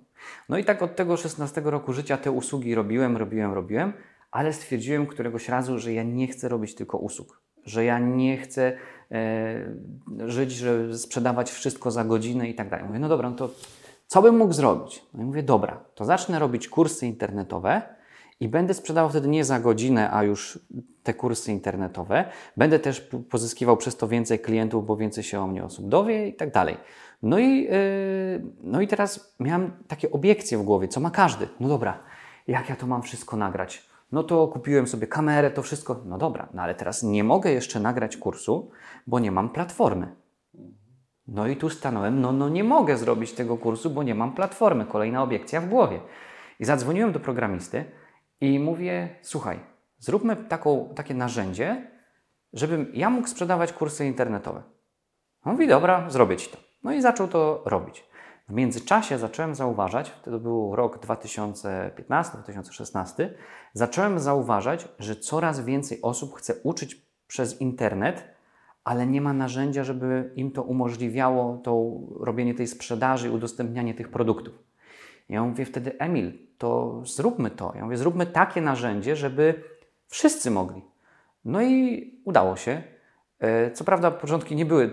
[0.50, 3.94] No i tak od tego 16 roku życia te usługi robiłem, robiłem, robiłem,
[4.32, 8.78] ale stwierdziłem któregoś razu, że ja nie chcę robić tylko usług, że ja nie chcę
[9.12, 9.76] e,
[10.26, 12.86] żyć, że sprzedawać wszystko za godzinę i tak dalej.
[12.86, 13.50] Mówię, no dobra, no to
[14.08, 15.06] co bym mógł zrobić?
[15.14, 17.95] No i mówię, dobra, to zacznę robić kursy internetowe
[18.40, 20.60] i będę sprzedawał wtedy nie za godzinę, a już
[21.04, 22.26] te kursy internetowe.
[22.58, 26.34] Będę też pozyskiwał przez to więcej klientów, bo więcej się o mnie osób dowie i
[26.34, 26.78] tak dalej.
[27.24, 27.70] No i, yy,
[28.64, 31.48] no i teraz miałem takie obiekcje w głowie, co ma każdy.
[31.60, 32.00] No dobra,
[32.48, 33.90] jak ja to mam wszystko nagrać?
[34.12, 36.02] No to kupiłem sobie kamerę, to wszystko.
[36.06, 38.72] No dobra, no ale teraz nie mogę jeszcze nagrać kursu,
[39.08, 40.16] bo nie mam platformy.
[41.28, 44.86] No i tu stanąłem, no, no nie mogę zrobić tego kursu, bo nie mam platformy.
[44.86, 46.00] Kolejna obiekcja w głowie.
[46.60, 47.86] I zadzwoniłem do programisty
[48.42, 49.60] i mówię, słuchaj,
[49.98, 51.92] zróbmy taką, takie narzędzie,
[52.54, 54.64] żebym ja mógł sprzedawać kursy internetowe.
[55.44, 56.58] On mówi, dobra, zrobię Ci to.
[56.84, 58.06] No i zaczął to robić.
[58.50, 63.30] W międzyczasie zacząłem zauważać, wtedy był rok 2015-2016,
[63.74, 68.36] zacząłem zauważać, że coraz więcej osób chce uczyć przez internet,
[68.84, 74.12] ale nie ma narzędzia, żeby im to umożliwiało to robienie tej sprzedaży i udostępnianie tych
[74.12, 74.64] produktów.
[75.30, 77.74] Ja mówię wtedy, Emil, to zróbmy to.
[77.76, 79.64] Ja mówię, zróbmy takie narzędzie, żeby
[80.08, 80.82] wszyscy mogli.
[81.46, 82.82] No i udało się.
[83.40, 84.92] E, Co prawda początki nie były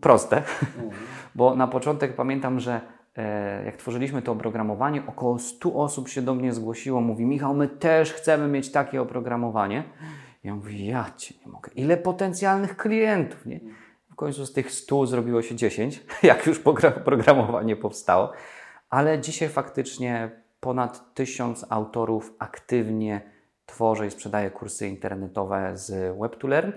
[0.00, 0.42] proste,
[1.34, 2.80] bo na początek pamiętam, że
[3.16, 7.68] e, jak tworzyliśmy to oprogramowanie, około 100 osób się do mnie zgłosiło, mówi Michał, my
[7.68, 9.84] też chcemy mieć takie oprogramowanie.
[10.44, 11.72] Ja mówię, ja Cię nie mogę.
[11.74, 13.60] Ile potencjalnych klientów, nie?
[14.10, 16.60] W końcu z tych 100 zrobiło się 10, jak już
[16.96, 18.32] oprogramowanie powstało.
[18.90, 23.20] Ale dzisiaj faktycznie ponad tysiąc autorów aktywnie
[23.66, 26.72] tworzy i sprzedaje kursy internetowe z Web2Learn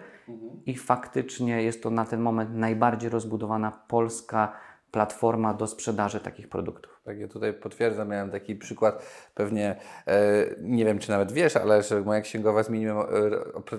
[0.66, 4.54] i faktycznie jest to na ten moment najbardziej rozbudowana polska
[4.92, 6.93] platforma do sprzedaży takich produktów.
[7.04, 9.76] Tak, ja tutaj potwierdzam, miałem taki przykład, pewnie
[10.08, 13.08] e, nie wiem, czy nawet wiesz, ale że moja księgowa zmieniła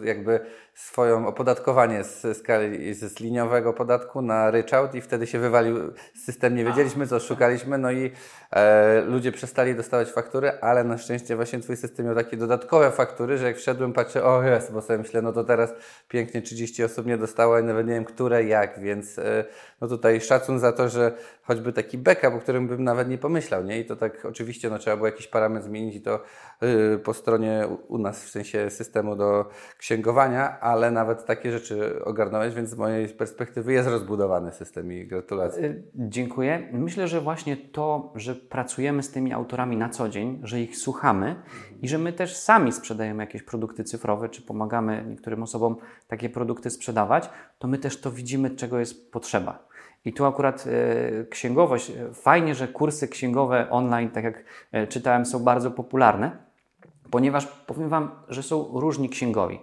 [0.03, 0.41] e, jakby
[0.75, 5.77] swoją opodatkowanie z skali z liniowego podatku na ryczałt i wtedy się wywalił
[6.25, 8.11] system, nie wiedzieliśmy co szukaliśmy, no i
[8.51, 13.39] e, ludzie przestali dostawać faktury, ale na szczęście właśnie Twój system miał takie dodatkowe faktury,
[13.39, 15.75] że jak wszedłem, patrzę, o jest, bo sobie myślę, no to teraz
[16.09, 19.45] pięknie 30 osób nie dostało i nawet nie wiem, które, jak, więc e,
[19.81, 23.65] no tutaj szacun za to, że choćby taki backup, o którym bym nawet nie pomyślał,
[23.65, 23.81] nie?
[23.81, 26.21] I to tak oczywiście no, trzeba było jakiś parametr zmienić i to
[26.63, 29.49] yy, po stronie u, u nas, w sensie systemu do
[29.79, 35.65] księgowania, ale nawet takie rzeczy ogarnąłeś, więc z mojej perspektywy jest rozbudowany system i gratulacje.
[35.65, 36.69] Y, Dziękuję.
[36.73, 41.37] Myślę, że właśnie to, że pracujemy z tymi autorami na co dzień, że ich słuchamy
[41.83, 45.77] i że my też sami sprzedajemy jakieś produkty cyfrowe, czy pomagamy niektórym osobom
[46.09, 49.74] takie produkty sprzedawać, to my też to widzimy, czego jest potrzeba.
[50.05, 55.27] I tu akurat e, księgowość, e, fajnie, że kursy księgowe online, tak jak e, czytałem,
[55.27, 56.37] są bardzo popularne,
[57.11, 59.61] ponieważ powiem Wam, że są różni księgowi.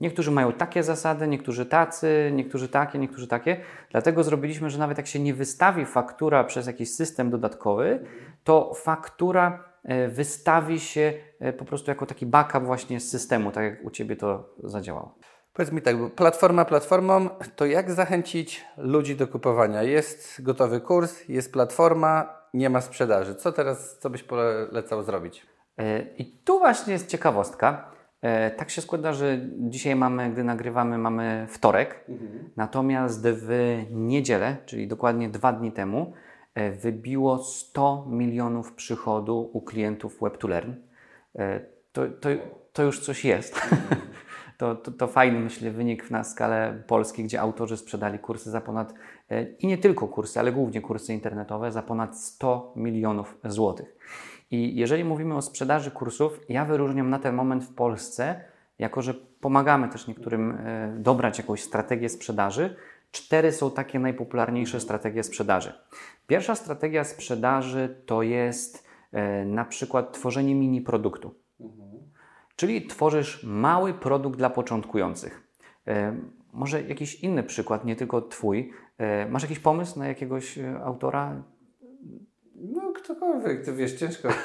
[0.00, 3.60] Niektórzy mają takie zasady, niektórzy tacy, niektórzy takie, niektórzy takie.
[3.90, 8.04] Dlatego zrobiliśmy, że nawet jak się nie wystawi faktura przez jakiś system dodatkowy,
[8.44, 9.64] to faktura
[10.08, 11.12] wystawi się
[11.58, 15.14] po prostu jako taki backup właśnie z systemu, tak jak u Ciebie to zadziałało.
[15.58, 19.82] Powiedz mi tak, platforma platformą, to jak zachęcić ludzi do kupowania?
[19.82, 23.34] Jest gotowy kurs, jest platforma, nie ma sprzedaży.
[23.34, 25.46] Co teraz, co byś polecał zrobić?
[25.78, 27.90] E, I tu właśnie jest ciekawostka.
[28.22, 32.04] E, Tak się składa, że dzisiaj mamy, gdy nagrywamy, mamy wtorek,
[32.56, 36.12] natomiast w niedzielę, czyli dokładnie dwa dni temu,
[36.54, 40.72] e, wybiło 100 milionów przychodu u klientów Web2Learn.
[41.38, 41.60] E,
[41.92, 42.28] To, to,
[42.72, 43.60] to już coś jest.
[44.58, 48.94] To, to, to fajny, myślę, wynik na skalę Polski, gdzie autorzy sprzedali kursy za ponad,
[49.30, 53.96] e, i nie tylko kursy, ale głównie kursy internetowe, za ponad 100 milionów złotych.
[54.50, 58.40] I jeżeli mówimy o sprzedaży kursów, ja wyróżniam na ten moment w Polsce,
[58.78, 62.76] jako że pomagamy też niektórym e, dobrać jakąś strategię sprzedaży,
[63.10, 65.72] cztery są takie najpopularniejsze strategie sprzedaży.
[66.26, 71.34] Pierwsza strategia sprzedaży to jest e, na przykład tworzenie mini produktu.
[72.58, 75.42] Czyli tworzysz mały produkt dla początkujących.
[75.86, 76.16] E,
[76.52, 78.72] może jakiś inny przykład, nie tylko Twój.
[78.98, 81.42] E, masz jakiś pomysł na jakiegoś e, autora?
[82.54, 84.28] No ktokolwiek, ty wiesz, ciężko.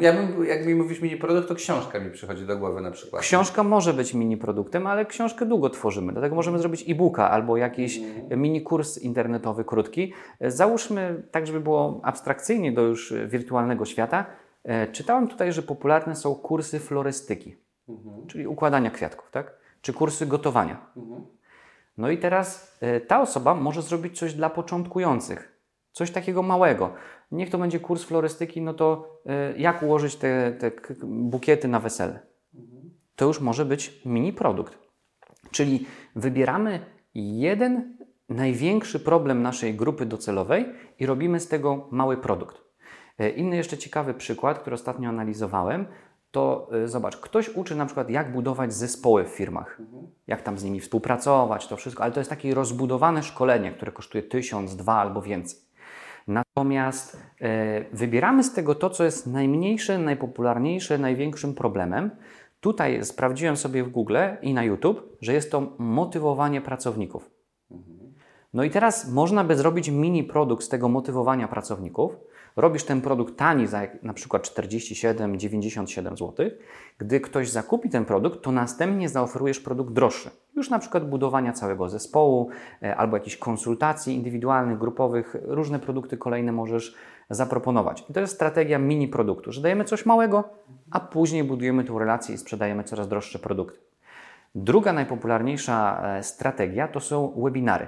[0.00, 3.22] Ja bym, jak mi mówisz mini produkt, to książka mi przychodzi do głowy na przykład.
[3.22, 8.00] Książka może być mini produktem, ale książkę długo tworzymy, dlatego możemy zrobić e-booka albo jakiś
[8.36, 10.12] mini kurs internetowy krótki.
[10.40, 14.26] Załóżmy tak, żeby było abstrakcyjnie do już wirtualnego świata.
[14.66, 17.56] E, Czytałem tutaj, że popularne są kursy florystyki,
[18.26, 19.54] czyli układania kwiatków, tak?
[19.80, 20.86] Czy kursy gotowania.
[21.98, 25.60] No i teraz e, ta osoba może zrobić coś dla początkujących.
[25.92, 26.94] Coś takiego małego.
[27.30, 30.70] Niech to będzie kurs florystyki, no to e, jak ułożyć te, te
[31.06, 32.20] bukiety na wesele?
[33.16, 34.78] To już może być mini produkt.
[35.50, 36.80] Czyli wybieramy
[37.14, 37.96] jeden
[38.28, 42.65] największy problem naszej grupy docelowej i robimy z tego mały produkt.
[43.18, 45.86] E, Inny jeszcze ciekawy przykład, który ostatnio analizowałem,
[46.30, 49.80] to e, zobacz, ktoś uczy na przykład jak budować zespoły w firmach,
[50.26, 54.22] jak tam z nimi współpracować, to wszystko, ale to jest takie rozbudowane szkolenie, które kosztuje
[54.22, 55.58] tysiąc, dwa albo więcej.
[56.26, 62.10] Natomiast e, wybieramy z tego to, co jest najmniejsze, najpopularniejsze, największym problemem.
[62.60, 67.30] Tutaj sprawdziłem sobie w Google i na YouTube, że jest to motywowanie pracowników.
[68.54, 72.16] No i teraz można by zrobić mini produkt z tego motywowania pracowników.
[72.56, 76.50] Robisz ten produkt tani za na przykład 47-97 zł.
[76.98, 80.30] Gdy ktoś zakupi ten produkt, to następnie zaoferujesz produkt droższy.
[80.56, 82.48] Już na przykład budowania całego zespołu
[82.82, 86.94] e, albo jakichś konsultacji indywidualnych, grupowych, różne produkty kolejne możesz
[87.30, 88.04] zaproponować.
[88.10, 90.44] I to jest strategia mini produktu, że dajemy coś małego,
[90.90, 93.78] a później budujemy tą relację i sprzedajemy coraz droższe produkty.
[94.54, 97.86] Druga najpopularniejsza e, strategia to są webinary.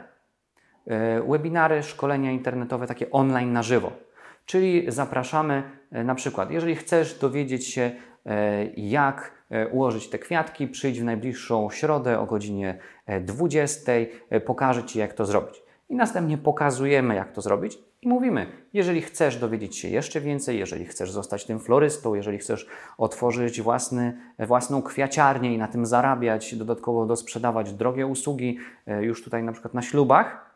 [0.86, 4.07] E, Webinary, szkolenia internetowe, takie online na żywo.
[4.48, 7.90] Czyli zapraszamy e, na przykład, jeżeli chcesz dowiedzieć się,
[8.26, 13.92] e, jak e, ułożyć te kwiatki, przyjdź w najbliższą środę o godzinie e, 20,
[14.30, 15.62] e, pokażę Ci, jak to zrobić.
[15.88, 20.84] I następnie pokazujemy, jak to zrobić i mówimy, jeżeli chcesz dowiedzieć się jeszcze więcej, jeżeli
[20.84, 22.66] chcesz zostać tym florystą, jeżeli chcesz
[22.98, 28.58] otworzyć własny, własną kwiaciarnię i na tym zarabiać, dodatkowo dosprzedawać drogie usługi,
[29.00, 30.47] już tutaj na przykład na ślubach,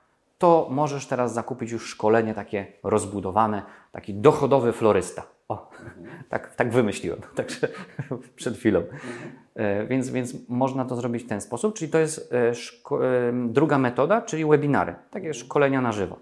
[0.42, 5.22] to możesz teraz zakupić już szkolenie takie rozbudowane, taki dochodowy florysta.
[5.48, 5.70] O,
[6.28, 7.68] tak, tak wymyśliłem, także
[8.37, 8.83] przed chwilą.
[9.55, 12.52] E, Więc, więc można to zrobić w ten sposób, czyli to jest e, e,
[13.48, 16.18] druga metoda, czyli webinary, takie szkolenia na żywo.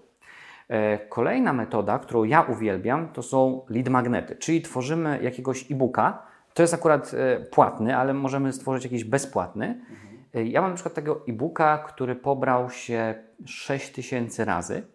[1.09, 6.23] Kolejna metoda, którą ja uwielbiam, to są lead magnety, czyli tworzymy jakiegoś e-booka.
[6.53, 7.11] To jest akurat
[7.51, 9.65] płatny, ale możemy stworzyć jakiś bezpłatny.
[9.65, 10.01] E,
[10.33, 14.87] Ja mam na przykład tego e-booka, który pobrał się 6000 razy.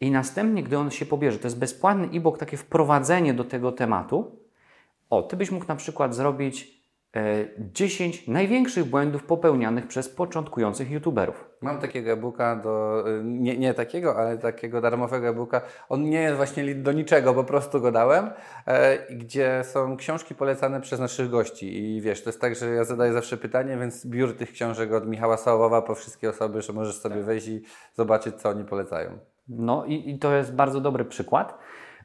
[0.00, 4.38] I następnie, gdy on się pobierze, to jest bezpłatny e-book, takie wprowadzenie do tego tematu.
[5.10, 6.81] O, ty byś mógł na przykład zrobić
[7.72, 11.50] 10 największych błędów popełnianych przez początkujących YouTuberów.
[11.60, 15.60] Mam takiego e-booka do, y, nie, nie takiego, ale takiego darmowego e-booka.
[15.88, 18.30] On nie jest właśnie do niczego, po prostu go dałem,
[18.66, 21.96] e, gdzie są książki polecane przez naszych gości.
[21.96, 25.06] I wiesz, to jest tak, że ja zadaję zawsze pytanie, więc zbiór tych książek od
[25.06, 27.62] Michała Sałowa po wszystkie osoby, że możesz sobie wejść i
[27.94, 29.18] zobaczyć, co oni polecają.
[29.48, 31.58] No i, i to jest bardzo dobry przykład.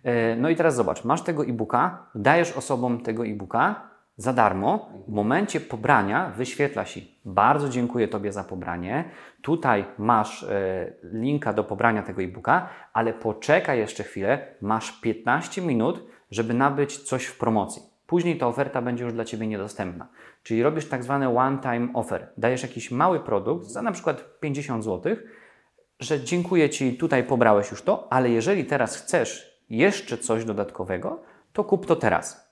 [0.04, 4.90] E, No i teraz zobacz, masz tego e-booka, dajesz osobom tego e-booka za darmo.
[5.08, 9.10] W momencie pobrania wyświetla się bardzo dziękuję Tobie za pobranie.
[9.42, 16.04] Tutaj masz e, linka do pobrania tego e-booka, ale poczekaj jeszcze chwilę, masz 15 minut,
[16.32, 17.82] żeby nabyć coś w promocji.
[18.08, 20.08] Później ta oferta będzie już dla Ciebie niedostępna.
[20.44, 22.28] Czyli robisz tak zwane one-time offer.
[22.38, 25.16] Dajesz jakiś mały produkt za na przykład 50 zł,
[26.00, 31.22] że dziękuję Ci, tutaj pobrałeś już to, ale jeżeli teraz chcesz jeszcze coś dodatkowego,
[31.54, 32.52] to kup to teraz.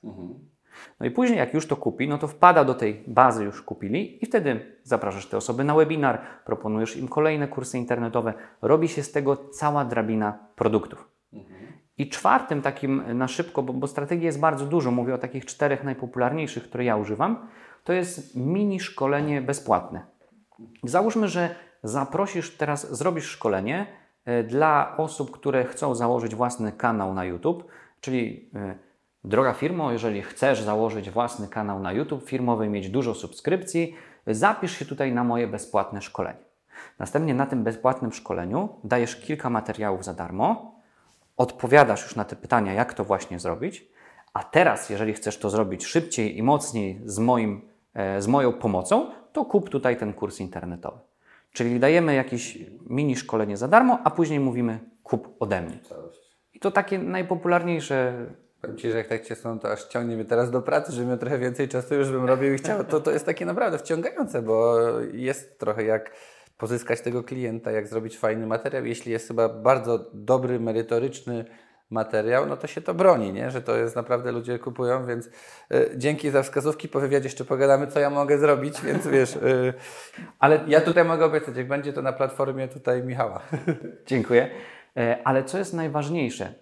[1.00, 4.24] No i później, jak już to kupi, no to wpada do tej bazy, już kupili,
[4.24, 9.12] i wtedy zapraszasz te osoby na webinar, proponujesz im kolejne kursy internetowe, robi się z
[9.12, 11.10] tego cała drabina produktów.
[11.98, 15.84] I czwartym takim na szybko, bo, bo strategii jest bardzo dużo, mówię o takich czterech
[15.84, 17.48] najpopularniejszych, które ja używam,
[17.84, 20.06] to jest mini szkolenie bezpłatne.
[20.84, 23.88] Załóżmy, że zaprosisz teraz, zrobisz szkolenie
[24.26, 27.64] e, dla osób, które chcą założyć własny kanał na YouTube,
[28.02, 28.85] czyli e,
[29.28, 33.96] droga firmo, jeżeli chcesz założyć własny kanał na YouTube firmowy, mieć dużo subskrypcji,
[34.28, 36.40] zapisz się tutaj na moje bezpłatne szkolenie.
[37.00, 40.76] Następnie na tym bezpłatnym szkoleniu dajesz kilka materiałów za darmo,
[41.38, 43.88] odpowiadasz już na te pytania, jak to właśnie zrobić.
[44.34, 47.62] A teraz, jeżeli chcesz to zrobić szybciej i mocniej z, moim,
[47.94, 50.98] e, z moją pomocą, to kup tutaj ten kurs internetowy.
[51.54, 52.58] Czyli dajemy jakieś
[52.90, 55.80] mini szkolenie za darmo, a później mówimy kup ode mnie.
[56.54, 58.26] I to takie najpopularniejsze.
[58.62, 61.10] Powiem Ci, że jak tak Cię są, to aż ciągnie mnie teraz do pracy, żebym
[61.10, 62.84] miał trochę więcej czasu, już bym robił i chciał.
[62.84, 64.78] To, to jest takie naprawdę wciągające, bo
[65.14, 66.12] jest trochę jak
[66.58, 68.86] pozyskać tego klienta, jak zrobić fajny materiał.
[68.86, 71.46] Jeśli jest chyba bardzo dobry, merytoryczny
[71.90, 73.52] materiał, no to się to broni, nie?
[73.52, 75.32] że to jest naprawdę ludzie kupują, więc y,
[75.96, 76.90] dzięki za wskazówki.
[76.90, 79.74] Po wywiadzie jeszcze pogadamy, co ja mogę zrobić, więc wiesz, y,
[80.40, 83.42] ale ja tutaj mogę obiecać, jak będzie to na platformie tutaj Michała.
[84.08, 84.50] Dziękuję.
[84.98, 86.54] E, Ale co jest najważniejsze?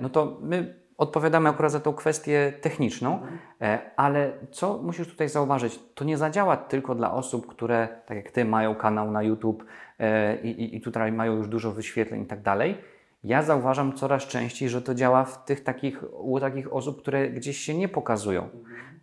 [0.00, 3.22] No to my odpowiadamy akurat za tą kwestię techniczną,
[3.60, 5.80] e, ale co musisz tutaj zauważyć?
[5.94, 9.64] To nie zadziała tylko dla osób, które, tak jak Ty, mają kanał na YouTube
[9.98, 12.78] e, i, i- i tutaj mają już dużo wyświetleń i tak dalej.
[13.24, 17.56] Ja zauważam coraz częściej, że to działa w tych takich, u takich osób, które gdzieś
[17.56, 18.48] się nie pokazują.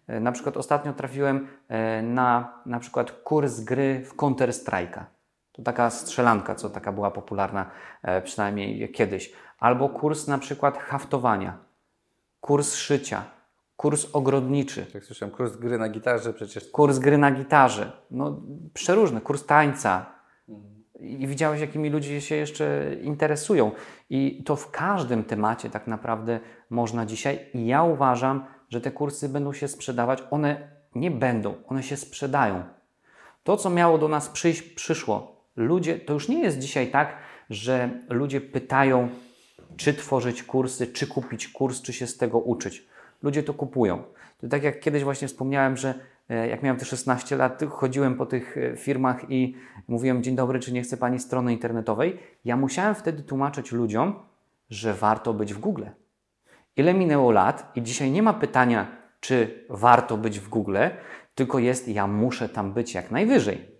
[0.08, 1.48] E, Na przykład ostatnio trafiłem
[2.04, 5.04] na na przykład kurs gry w Counter Strike'a.
[5.52, 7.66] To taka strzelanka, co taka była popularna
[8.24, 9.34] przynajmniej kiedyś.
[9.60, 11.58] Albo kurs na przykład haftowania,
[12.42, 13.24] kurs szycia,
[13.78, 17.92] kurs ogrodniczy, Jak słyszałem, kurs gry na gitarze przecież kurs gry na gitarze.
[18.12, 18.42] No,
[18.74, 20.06] przeróżne, kurs tańca.
[21.00, 23.72] I widziałeś, jakimi ludzie się jeszcze interesują.
[24.10, 27.40] I to w każdym temacie tak naprawdę można dzisiaj.
[27.54, 30.24] I ja uważam, że te kursy będą się sprzedawać.
[30.32, 32.64] One nie będą, one się sprzedają.
[33.44, 35.42] To, co miało do nas przyjść, przyszło.
[35.56, 37.18] Ludzie, to już nie jest dzisiaj tak,
[37.50, 39.10] że ludzie pytają,
[39.78, 42.88] czy tworzyć kursy, czy kupić kurs, czy się z tego uczyć.
[43.24, 44.04] Ludzie to kupują.
[44.42, 45.94] To tak jak kiedyś właśnie wspomniałem, że
[46.30, 49.56] e, jak miałem te 16 lat, chodziłem po tych e, firmach i
[49.88, 52.20] mówiłem: Dzień dobry, czy nie chce pani strony internetowej?
[52.46, 54.20] Ja musiałem wtedy tłumaczyć ludziom,
[54.70, 55.86] że warto być w Google.
[56.78, 58.88] Ile minęło lat i dzisiaj nie ma pytania,
[59.20, 60.78] czy warto być w Google,
[61.36, 63.72] tylko jest, ja muszę tam być jak najwyżej.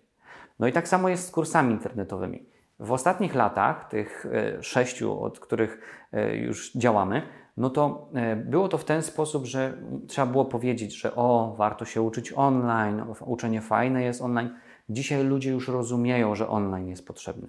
[0.60, 2.46] No i tak samo jest z kursami internetowymi.
[2.80, 7.22] W ostatnich latach, tych e, sześciu, od których e, już działamy,
[7.58, 9.74] no to e, było to w ten sposób, że
[10.08, 14.50] trzeba było powiedzieć, że o, warto się uczyć online, uczenie fajne jest online.
[14.90, 17.48] Dzisiaj ludzie już rozumieją, że online jest potrzebny.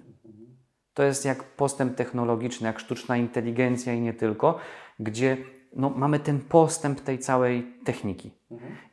[0.93, 4.57] To jest jak postęp technologiczny, jak sztuczna inteligencja i nie tylko,
[4.99, 5.37] gdzie
[5.75, 8.31] no, mamy ten postęp tej całej techniki.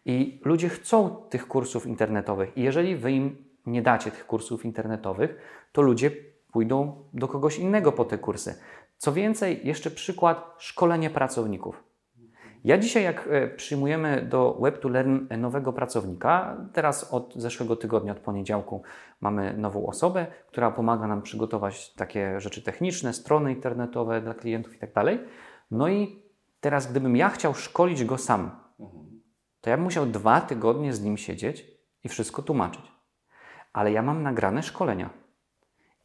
[0.05, 2.57] I ludzie chcą tych kursów internetowych.
[2.57, 5.37] I jeżeli wy im nie dacie tych kursów internetowych,
[5.77, 6.11] to ludzie
[6.53, 8.55] pójdą do kogoś innego po te kursy.
[8.97, 11.85] Co więcej, jeszcze przykład szkolenie pracowników.
[12.65, 18.13] Ja dzisiaj, jak e, przyjmujemy do Web to Learn nowego pracownika, teraz od zeszłego tygodnia,
[18.13, 18.83] od poniedziałku,
[19.21, 24.79] mamy nową osobę, która pomaga nam przygotować takie rzeczy techniczne, strony internetowe dla klientów i
[24.79, 25.19] tak dalej.
[25.71, 26.23] No i
[26.61, 28.51] teraz, gdybym ja chciał szkolić go sam,
[29.61, 31.67] to ja bym musiał dwa tygodnie z nim siedzieć
[32.05, 32.93] i wszystko tłumaczyć.
[33.73, 35.26] Ale ja mam nagrane szkolenia.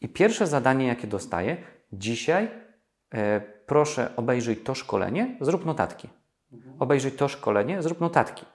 [0.02, 1.58] I pierwsze zadanie, jakie dostaję,
[1.94, 2.50] dzisiaj
[3.14, 6.10] e, proszę obejrzyj to szkolenie, zrób notatki.
[6.80, 8.46] Obejrzyj to szkolenie, zrób notatki.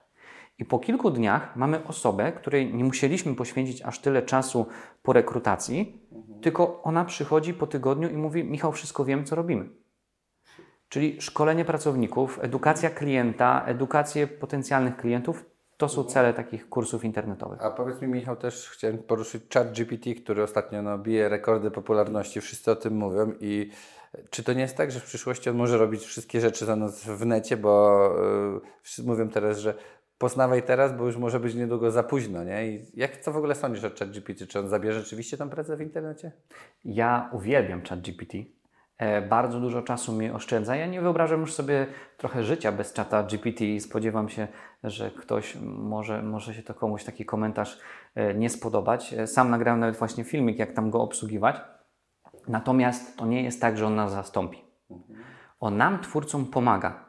[0.58, 4.66] I po kilku dniach mamy osobę, której nie musieliśmy poświęcić aż tyle czasu
[5.02, 6.08] po rekrutacji,
[6.42, 9.68] tylko ona przychodzi po tygodniu i mówi: Michał, wszystko wiem, co robimy.
[10.88, 15.44] Czyli szkolenie pracowników, edukacja klienta, edukację potencjalnych klientów
[15.76, 17.62] to są cele takich kursów internetowych.
[17.62, 22.40] A powiedz mi, Michał, też chciałem poruszyć chat GPT, który ostatnio no, bije rekordy popularności.
[22.40, 23.32] Wszyscy o tym mówią.
[23.40, 23.70] I
[24.30, 27.04] czy to nie jest tak, że w przyszłości on może robić wszystkie rzeczy za nas
[27.04, 28.10] w necie, bo
[28.54, 29.74] yy, wszyscy mówią teraz, że
[30.18, 32.68] poznawaj teraz, bo już może być niedługo za późno, nie?
[32.68, 34.46] I jak co w ogóle sądzisz o chat GPT?
[34.46, 36.32] Czy on zabierze rzeczywiście tą pracę w internecie?
[36.84, 38.32] Ja uwielbiam ChatGPT.
[38.98, 40.76] E, Bardzo dużo czasu mi oszczędza.
[40.76, 44.48] Ja nie wyobrażam już sobie trochę życia bez czata GPT i spodziewam się,
[44.84, 47.78] że ktoś może, może się to komuś taki komentarz
[48.14, 49.12] e, nie spodobać.
[49.12, 51.60] E, Sam nagrałem nawet właśnie filmik, jak tam go obsługiwać.
[52.48, 54.64] Natomiast to nie jest tak, że on nas zastąpi.
[55.60, 57.04] On nam, twórcom, pomaga,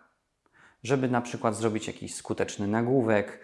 [0.84, 3.40] żeby na przykład zrobić jakiś skuteczny nagłówek,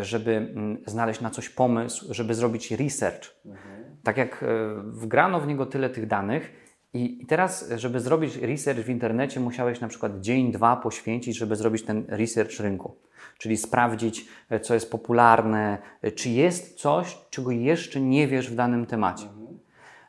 [0.00, 3.36] żeby mm, znaleźć na coś pomysł, żeby zrobić research.
[4.04, 4.44] Tak jak
[4.84, 9.88] wgrano w niego tyle tych danych, i teraz, żeby zrobić research w internecie, musiałeś na
[9.88, 12.96] przykład dzień, dwa poświęcić, żeby zrobić ten research rynku.
[13.38, 18.54] Czyli sprawdzić, e, co jest popularne, e, czy jest coś, czego jeszcze nie wiesz w
[18.54, 19.26] danym temacie.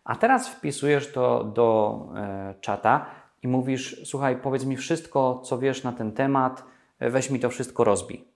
[0.04, 3.06] A teraz wpisujesz to do e, czata
[3.44, 6.64] i mówisz: Słuchaj, powiedz mi wszystko, co wiesz na ten temat,
[7.00, 8.28] e, weź mi to wszystko rozbij.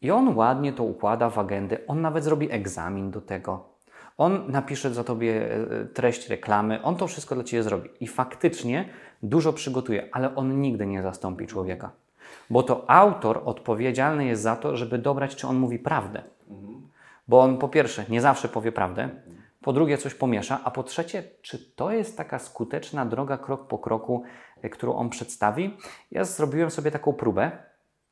[0.00, 1.78] I on ładnie to układa w agendę.
[1.86, 3.71] On nawet zrobi egzamin do tego.
[4.18, 7.90] On napisze za tobie e, treść reklamy, on to wszystko dla ciebie zrobi.
[8.00, 8.88] I faktycznie
[9.22, 11.90] dużo przygotuje, ale on nigdy nie zastąpi człowieka.
[12.50, 16.22] Bo to autor odpowiedzialny jest za to, żeby dobrać, czy on mówi prawdę.
[17.28, 19.08] Bo on po pierwsze nie zawsze powie prawdę,
[19.62, 23.78] po drugie coś pomiesza, a po trzecie, czy to jest taka skuteczna droga krok po
[23.78, 24.22] kroku,
[24.62, 25.76] e, którą on przedstawi.
[26.10, 27.50] Ja zrobiłem sobie taką próbę.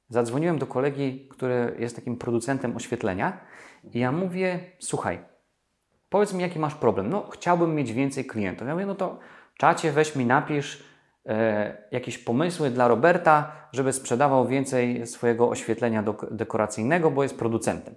[0.09, 3.41] Zadzwoniłem do kolegi, który jest takim producentem oświetlenia
[3.93, 5.19] i ja mówię, słuchaj,
[6.11, 7.11] powiedz mi, jaki masz problem.
[7.11, 8.69] No, chciałbym mieć więcej klientów.
[8.69, 9.19] Ja mówię, no to
[9.59, 10.85] czacie weź mi napisz
[11.27, 17.95] e, jakieś pomysły dla Roberta, żeby sprzedawał więcej swojego oświetlenia dok- dekoracyjnego, bo jest producentem.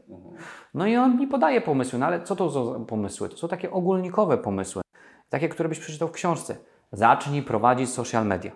[0.74, 3.30] No i on mi podaje pomysły, no ale co to za pomysły?
[3.30, 4.82] To są takie ogólnikowe pomysły,
[5.30, 6.56] takie, które byś przeczytał w książce.
[6.92, 8.52] Zacznij prowadzić social media.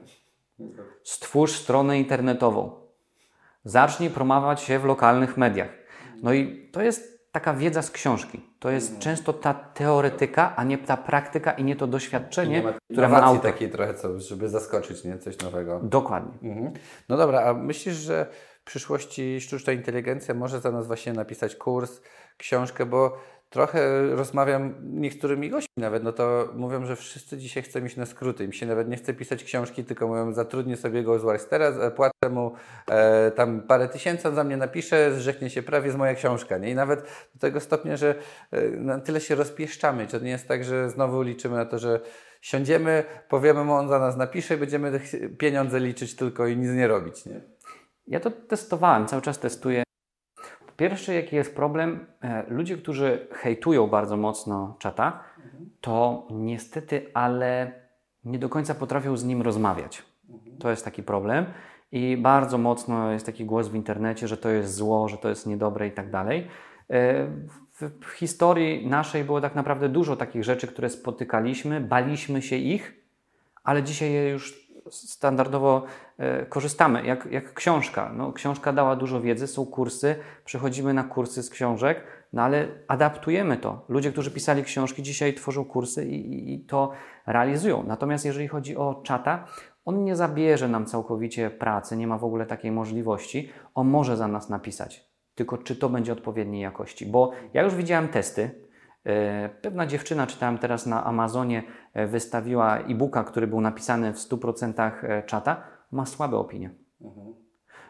[1.04, 2.72] Stwórz stronę internetową.
[3.64, 5.70] Zacznij promować się w lokalnych mediach.
[6.24, 8.42] No i to jest taka wiedza z książki.
[8.60, 12.74] To jest często ta teoretyka, a nie ta praktyka i nie to doświadczenie, Nie ma
[12.92, 13.42] które ma autor.
[13.52, 15.18] takiej trochę, co, żeby zaskoczyć, nie?
[15.18, 15.80] Coś nowego.
[15.84, 16.50] Dokładnie.
[16.52, 16.74] Mhm.
[17.10, 18.26] No dobra, a myślisz, że
[18.62, 22.02] w przyszłości sztuczna inteligencja może za nas właśnie napisać kurs,
[22.38, 23.18] książkę, bo
[23.50, 28.44] trochę rozmawiam niektórymi gośćmi nawet, no to mówią, że wszyscy dzisiaj chcą iść na skróty.
[28.44, 31.92] Im się nawet nie chce pisać książki, tylko mówią, zatrudnię sobie go z Warstera, e,
[31.92, 32.54] płacę mu
[32.90, 36.58] e, tam parę tysięcy, on za mnie napisze, zrzeknie się prawie z moja książka.
[36.58, 36.70] Nie?
[36.70, 37.02] I nawet
[37.34, 38.16] do tego stopnia, że
[38.52, 40.08] e, na tyle się rozpieszczamy.
[40.08, 42.00] Czy to nie jest tak, że znowu liczymy na to, że
[42.42, 45.00] siądziemy, powiemy mu, on za nas napisze i będziemy
[45.40, 47.26] pieniądze liczyć tylko i nic nie robić.
[47.26, 47.42] Nie?
[48.08, 49.87] Ja to testowałem, cały czas testuję.
[50.78, 55.24] Pierwszy, jaki jest problem, e, ludzie, którzy hejtują bardzo mocno czata,
[55.82, 57.72] to niestety, ale
[58.26, 60.04] nie do końca potrafią z nim rozmawiać.
[60.60, 61.46] To jest taki problem.
[61.92, 65.48] I bardzo mocno jest taki głos w internecie, że to jest zło, że to jest
[65.48, 66.48] niedobre i tak dalej.
[66.90, 67.28] E,
[68.02, 72.94] w historii naszej było tak naprawdę dużo takich rzeczy, które spotykaliśmy, baliśmy się ich,
[73.64, 75.84] ale dzisiaj je już standardowo
[76.18, 78.12] e, korzystamy, jak, jak książka.
[78.16, 80.16] No, książka dała dużo wiedzy, są kursy,
[80.46, 83.86] przechodzimy na kursy z książek, no ale adaptujemy to.
[83.90, 86.92] Ludzie, którzy pisali książki, dzisiaj tworzą kursy i, i, to
[87.28, 87.84] realizują.
[87.88, 89.46] Natomiast jeżeli chodzi o czata,
[89.86, 93.50] on nie zabierze nam całkowicie pracy, nie ma w ogóle takiej możliwości.
[93.76, 95.08] On może za nas napisać.
[95.36, 97.06] Tylko czy to będzie odpowiedniej jakości?
[97.06, 98.67] Bo ja już widziałem testy,
[99.62, 105.24] Pewna dziewczyna, czytałem teraz na Amazonie, e, wystawiła e-booka, który był napisany w 100% e,
[105.24, 106.70] czata, ma słabe opinie.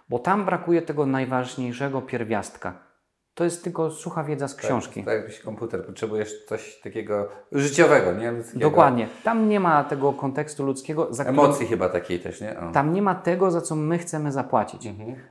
[0.09, 2.87] Bo tam brakuje tego najważniejszego pierwiastka.
[3.33, 5.03] To jest tylko sucha wiedza z książki.
[5.03, 8.31] Tak, jakbyś komputer, potrzebujesz coś takiego życiowego, nie?
[8.31, 8.59] Ludzkiego.
[8.59, 9.07] Dokładnie.
[9.23, 12.59] Tam nie ma tego kontekstu ludzkiego, za którym- Emocji chyba takiej też, nie?
[12.59, 12.71] O.
[12.71, 14.89] Tam nie ma tego, za co my chcemy zapłacić.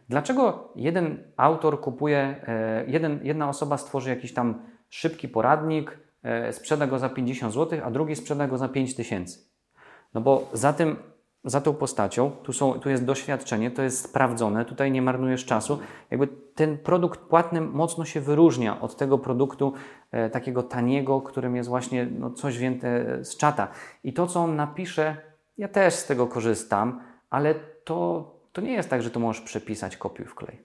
[0.09, 2.19] Dlaczego jeden autor kupuje,
[2.49, 7.79] e, jeden, jedna osoba stworzy jakiś tam szybki poradnik, e, sprzeda go za 50 zł,
[7.85, 9.39] a drugi sprzeda go za 5 tysięcy?
[10.15, 10.97] No bo za tym,
[11.45, 15.79] za tą postacią, tu, są, tu jest doświadczenie, to jest sprawdzone, tutaj nie marnujesz czasu.
[16.11, 19.73] Jakby ten produkt płatny mocno się wyróżnia od tego produktu
[20.11, 23.69] e, takiego taniego, którym jest właśnie no, coś wzięte z czata.
[24.05, 25.17] I to, co on napisze,
[25.59, 29.97] ja też z tego korzystam, ale to, to nie jest tak, że to możesz przepisać
[29.97, 30.59] kopiuj wklej.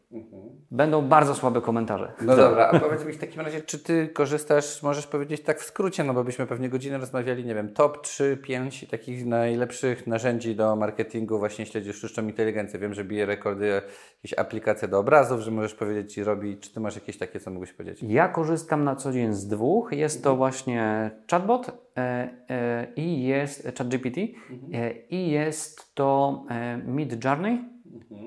[0.72, 2.14] Będą bardzo słabe komentarze.
[2.22, 5.64] No dobra, a powiedz mi w takim razie, czy ty korzystasz, możesz powiedzieć tak w
[5.64, 10.56] skrócie, no bo byśmy pewnie godzinę rozmawiali, nie wiem, top 3, 5 takich najlepszych narzędzi
[10.56, 12.80] do marketingu, właśnie śledzisz sztuczną inteligencję.
[12.80, 13.82] Wiem, że bije rekordy
[14.24, 17.52] jakieś aplikacje do obrazów, że możesz powiedzieć ci robi, czy ty masz jakieś takie, co
[17.52, 18.04] mógłbyś powiedzieć?
[18.04, 19.92] Ja korzystam na co dzień z dwóch.
[19.92, 21.68] Jest to właśnie chatbot
[21.98, 22.02] e,
[22.50, 27.72] e, i jest ChatGPT e, i jest to e, Mid Journey,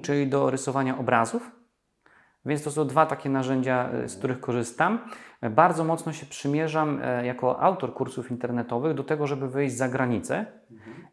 [0.03, 1.51] czyli do rysowania obrazów.
[2.47, 4.99] Więc to są dwa takie narzędzia, e, z których korzystam.
[5.41, 9.89] E, Bardzo mocno się przymierzam e, jako autor kursów internetowych do tego, żeby wyjść za
[9.89, 10.47] granicę.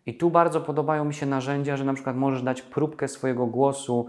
[0.05, 4.07] I tu bardzo podobają mi się narzędzia, że na przykład możesz dać próbkę swojego głosu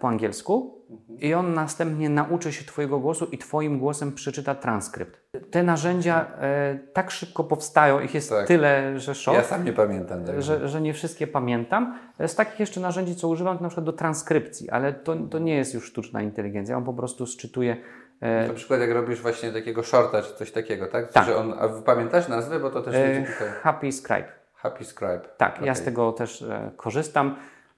[0.00, 0.76] po angielsku
[1.18, 5.20] i on następnie nauczy się Twojego głosu i Twoim głosem przeczyta transkrypt.
[5.50, 8.46] Te narzędzia e, tak szybko powstają, ich jest Tak.
[8.46, 10.24] tyle, że szok Ja sam nie pamiętam.
[10.24, 11.98] także- że, że nie wszystkie pamiętam.
[12.26, 15.54] Z takich jeszcze narzędzi, co używam, to na przykład do transkrypcji, ale to, to nie
[15.56, 17.76] jest już sztuczna inteligencja, on po prostu sczytuje.
[18.20, 21.12] E, Na przykład jak robisz właśnie takiego shorta czy coś takiego, tak?
[21.12, 21.26] Tak.
[21.26, 22.98] Że on, a pamiętasz nazwy, bo to też e,
[23.32, 23.48] tutaj...
[23.62, 24.28] Happy Scribe.
[24.54, 25.20] Happy Scribe.
[25.36, 27.36] Tak, ja z tego też e, korzystam.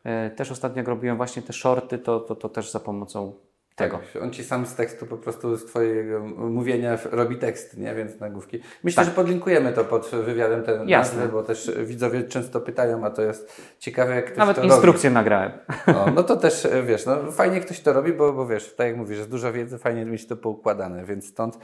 [0.09, 3.33] E, też ostatnio jak robiłem właśnie te shorty, to, to, to też za pomocą
[3.79, 3.99] tego.
[4.13, 7.95] Tak, on ci sam z tekstu po prostu z twojego mówienia robi tekst, nie?
[7.95, 8.61] Więc nagłówki.
[8.85, 10.89] Myślę, że podlinkujemy to pod wywiadem ten Tak.
[10.89, 11.19] Jasne.
[11.19, 15.11] nazwy, bo też widzowie często pytają, a to jest ciekawe jak ktoś Nawet to instrukcję
[15.11, 15.53] nagrałem.
[15.87, 15.99] robi.
[15.99, 18.87] No, no to też e, wiesz, no fajnie ktoś to robi, bo, bo wiesz, tak
[18.87, 21.59] jak mówisz, jest dużo wiedzy, fajnie mieć to poukładane, więc stąd.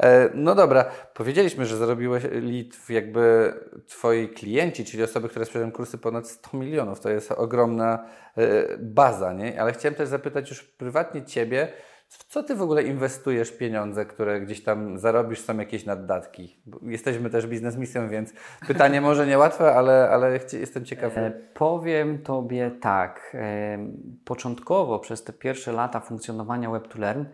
[0.00, 3.52] E, no dobra, powiedzieliśmy, że zarobiłeś lead jakby
[3.86, 7.00] twoi klienci, czyli osoby, które sprzedają kursy ponad 100 milionów.
[7.00, 8.04] To jest ogromna
[8.36, 8.42] e,
[8.78, 9.60] baza, nie?
[9.62, 11.59] Ale chciałem też zapytać już prywatnie Ciebie,
[12.08, 16.62] w co Ty w ogóle inwestujesz pieniądze, które gdzieś tam zarobisz, są jakieś naddatki?
[16.66, 18.32] Bo Jesteśmy też biznesmisją, więc
[18.66, 21.20] pytanie może niełatwe, ale, ale jestem ciekawy.
[21.20, 23.32] E, Powiem Tobie tak.
[23.34, 23.78] e,
[24.24, 27.24] Początkowo przez te pierwsze lata funkcjonowania Web2Learn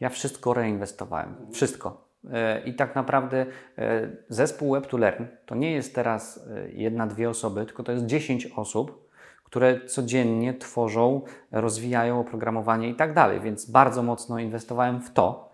[0.00, 1.36] ja wszystko reinwestowałem.
[1.52, 2.08] Wszystko.
[2.32, 3.46] E, I tak naprawdę
[3.78, 8.46] e, zespół Web2Learn to nie jest teraz e, jedna, dwie osoby, tylko to jest 10
[8.46, 9.07] osób,
[9.48, 11.22] które codziennie tworzą,
[11.52, 13.40] rozwijają oprogramowanie i tak dalej.
[13.40, 15.52] Więc bardzo mocno inwestowałem w to,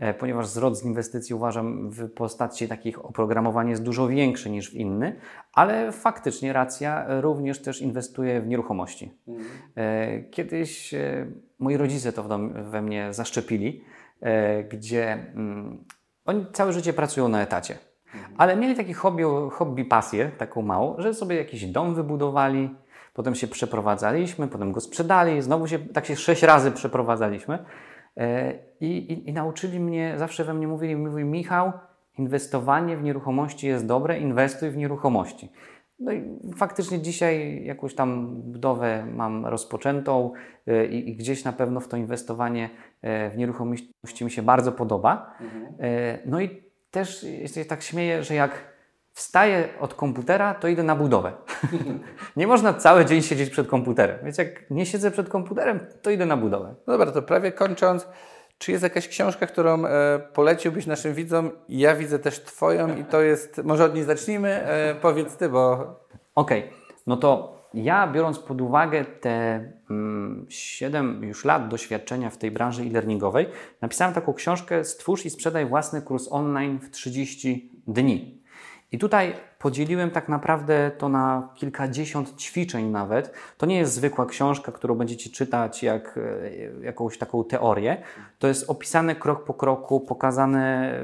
[0.00, 4.74] e, ponieważ zwrot z inwestycji uważam w postaci takich oprogramowań jest dużo większy niż w
[4.74, 5.16] inny,
[5.52, 9.12] ale faktycznie racja również też inwestuje w nieruchomości.
[9.76, 11.26] E, Kiedyś e,
[11.58, 12.38] moi rodzice to
[12.70, 13.84] we mnie zaszczepili,
[14.70, 15.84] gdzie mm,
[16.24, 17.78] oni całe życie pracują na etacie.
[18.36, 19.22] Ale mieli taki hobby,
[19.52, 22.74] hobby pasję, taką małą, że sobie jakiś dom wybudowali,
[23.14, 27.58] potem się przeprowadzaliśmy, potem go sprzedali, znowu się, tak się sześć razy przeprowadzaliśmy.
[28.16, 31.72] E, I, i, I nauczyli mnie, zawsze we mnie mówili, mówi Michał,
[32.18, 35.52] inwestowanie w nieruchomości jest dobre, inwestuj w nieruchomości.
[36.00, 36.24] No i
[36.56, 40.32] faktycznie dzisiaj jakąś tam budowę mam rozpoczętą
[40.66, 42.70] e, i, i gdzieś na pewno w to inwestowanie
[43.02, 45.34] e, w nieruchomości mi się bardzo podoba.
[45.80, 48.69] E, No i też się tak śmieję, że jak
[49.20, 51.32] wstaję od komputera, to idę na budowę.
[52.36, 54.18] nie można cały dzień siedzieć przed komputerem.
[54.24, 56.74] Więc jak nie siedzę przed komputerem, to idę na budowę.
[56.86, 58.08] No dobra, to prawie kończąc,
[58.58, 61.50] czy jest jakaś książka, którą e, poleciłbyś naszym widzom?
[61.68, 65.94] Ja widzę też Twoją i to jest, może od niej zacznijmy, e, powiedz Ty, bo
[66.34, 66.70] Okej,
[67.06, 72.82] no to ja biorąc pod uwagę te mm, 7 już lat doświadczenia w tej branży
[72.82, 73.46] e-learningowej,
[73.80, 78.39] napisałem taką książkę Stwórz i sprzedaj własny kurs online w 30 dni.
[78.92, 83.34] I tutaj podzieliłem tak naprawdę to na kilkadziesiąt ćwiczeń nawet.
[83.56, 88.02] To nie jest zwykła książka, którą będziecie czytać jak e, jakąś taką teorię.
[88.38, 90.94] To jest opisane krok po kroku, pokazane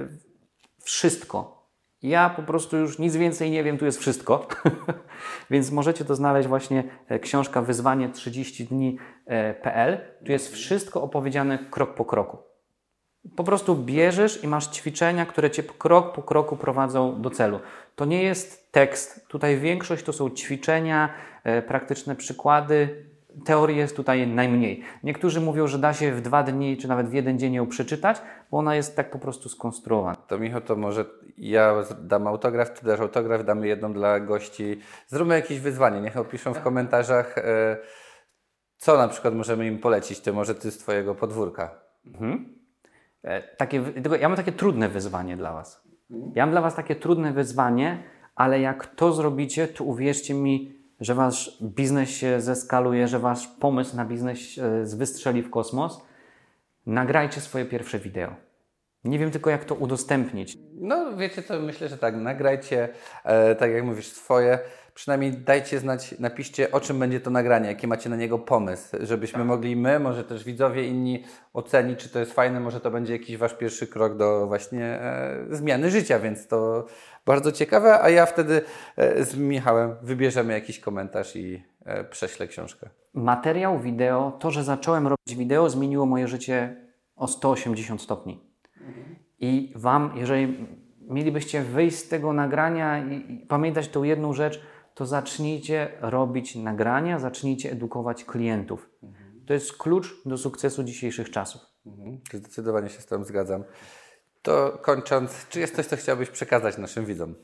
[0.83, 1.57] wszystko.
[2.03, 4.49] Ja po prostu już nic więcej nie wiem, tu jest wszystko.
[5.51, 9.99] Więc możecie to znaleźć właśnie e, książka wyzwanie 30 dni.pl.
[10.27, 12.56] Tu jest wszystko opowiedziane krok po kroku.
[13.37, 17.61] Po prostu bierzesz i masz ćwiczenia, które cię krok po kroku prowadzą do celu.
[17.97, 19.29] To nie jest tekst.
[19.29, 21.15] Tutaj większość to są ćwiczenia,
[21.45, 23.07] e, praktyczne przykłady.
[23.45, 24.83] Teorii jest tutaj najmniej.
[25.03, 28.17] Niektórzy mówią, że da się w dwa dni czy nawet w jeden dzień ją przeczytać,
[28.51, 30.17] bo ona jest tak po prostu skonstruowana.
[30.17, 31.05] to Michał, to może
[31.39, 34.81] ja dam autograf, Ty dasz autograf, damy jedną dla gości.
[35.07, 37.77] Zróbmy jakieś wyzwanie, niech opiszą w komentarzach, e,
[38.77, 41.81] co na przykład możemy im polecić, Ty może Ty z Twojego podwórka.
[42.21, 42.56] E,
[43.57, 45.83] Takie, wy- tylko ja mam takie trudne wyzwanie dla Was.
[46.35, 48.03] Ja mam dla Was takie trudne wyzwanie,
[48.35, 53.97] ale jak to zrobicie, to uwierzcie mi, że Wasz biznes się zeskaluje, że Wasz pomysł
[53.97, 56.07] na biznes e, wystrzeli w kosmos.
[56.87, 58.35] Nagrajcie swoje pierwsze wideo.
[59.07, 60.59] Nie wiem tylko, jak to udostępnić.
[60.75, 62.89] No wiecie co, myślę, że tak, nagrajcie,
[63.25, 64.59] e, tak jak mówisz, swoje,
[64.95, 69.45] przynajmniej dajcie znać, napiszcie o czym będzie to nagranie, jaki macie na niego pomysł, żebyśmy
[69.45, 73.37] mogli my, może też widzowie inni ocenić, czy to jest fajne, może to będzie jakiś
[73.37, 76.87] Wasz pierwszy krok do właśnie e, zmiany życia, więc to
[77.27, 78.63] bardzo ciekawe, a ja wtedy
[78.97, 82.89] e, z Michałem wybierzemy jakiś komentarz i e, prześlę książkę.
[83.15, 86.77] Materiał wideo, to, że zacząłem robić wideo, zmieniło moje życie
[87.17, 88.41] o 180 stopni.
[89.41, 90.67] I Wam, jeżeli
[91.01, 94.61] mielibyście wyjść z tego nagrania i, pamiętać tą jedną rzecz,
[94.95, 98.91] to zacznijcie robić nagrania, zacznijcie edukować klientów.
[99.47, 101.63] To jest klucz do sukcesu dzisiejszych czasów.
[101.87, 103.65] Mhm, Zdecydowanie się z tym zgadzam.
[104.43, 107.35] To kończąc, czy jest coś, co chciałbyś przekazać naszym widzom?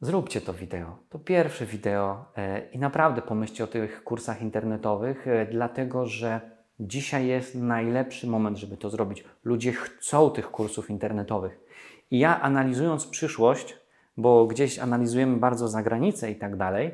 [0.00, 0.98] Zróbcie to wideo.
[1.08, 6.40] To pierwsze wideo e, i naprawdę pomyślcie o tych kursach internetowych, e, dlatego że
[6.80, 9.24] dzisiaj jest najlepszy moment, żeby to zrobić.
[9.44, 11.60] Ludzie chcą tych kursów internetowych.
[12.10, 13.78] I ja analizując przyszłość,
[14.16, 16.92] bo gdzieś analizujemy bardzo zagranicę i tak dalej,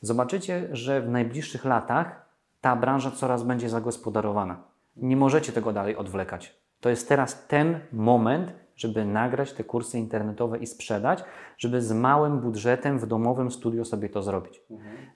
[0.00, 2.26] zobaczycie, że w najbliższych latach
[2.60, 4.62] ta branża coraz będzie zagospodarowana.
[4.96, 6.56] Nie możecie tego dalej odwlekać.
[6.80, 11.24] To jest teraz ten moment, żeby nagrać te kursy internetowe i sprzedać,
[11.58, 14.62] żeby z małym budżetem w domowym studio sobie to zrobić.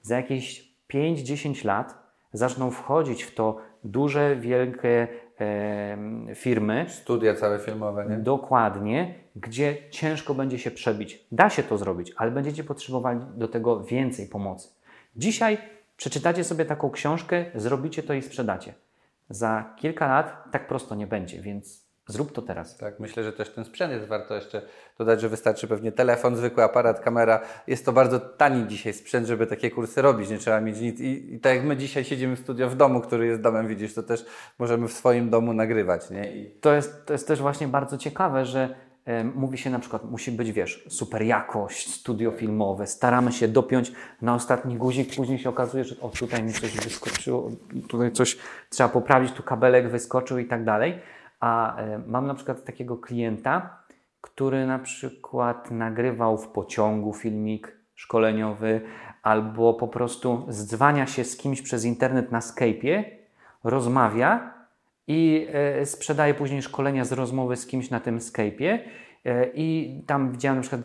[0.02, 5.08] Za jakieś 5-10 lat zaczną wchodzić w to duże, wielkie
[5.38, 8.16] em, firmy, Studia całe filmowe, nie?
[8.16, 11.26] Dokładnie, gdzie ciężko będzie się przebić.
[11.32, 14.68] Da się to zrobić, ale będziecie potrzebowali do tego więcej pomocy.
[15.16, 15.58] Dzisiaj
[15.96, 18.74] przeczytacie sobie taką książkę, zrobicie to i sprzedacie.
[19.30, 22.76] Za kilka lat tak prosto nie będzie, więc zrób to teraz.
[22.76, 24.62] Tak, myślę, że też ten sprzęt jest warto jeszcze
[24.98, 27.40] dodać, że wystarczy pewnie telefon, zwykły aparat, kamera.
[27.66, 31.00] Jest to bardzo tani dzisiaj sprzęt, żeby takie kursy robić, nie trzeba mieć nic.
[31.00, 33.94] I, i tak jak my dzisiaj siedzimy w studio w domu, który jest domem, widzisz,
[33.94, 34.26] to też
[34.58, 36.36] możemy w swoim domu nagrywać, nie?
[36.36, 40.04] I To jest, to jest też właśnie bardzo ciekawe, że e, mówi się na przykład,
[40.04, 43.92] musi być, wiesz, super jakość, studio filmowe, staramy się dopiąć
[44.22, 47.50] na ostatni guzik, później się okazuje, że o, tutaj mi coś wyskoczyło,
[47.88, 48.38] tutaj coś
[48.70, 50.98] trzeba poprawić, tu kabelek wyskoczył i tak dalej.
[51.40, 53.82] A e, mam na przykład takiego klienta,
[54.20, 58.80] który na przykład nagrywał w pociągu filmik szkoleniowy
[59.22, 63.04] albo po prostu zdzwania się z kimś przez internet na Skype'ie,
[63.64, 64.54] rozmawia
[65.06, 68.78] i e, sprzedaje później szkolenia z rozmowy z kimś na tym Skype'ie.
[69.24, 70.80] E, I tam widziałem na przykład,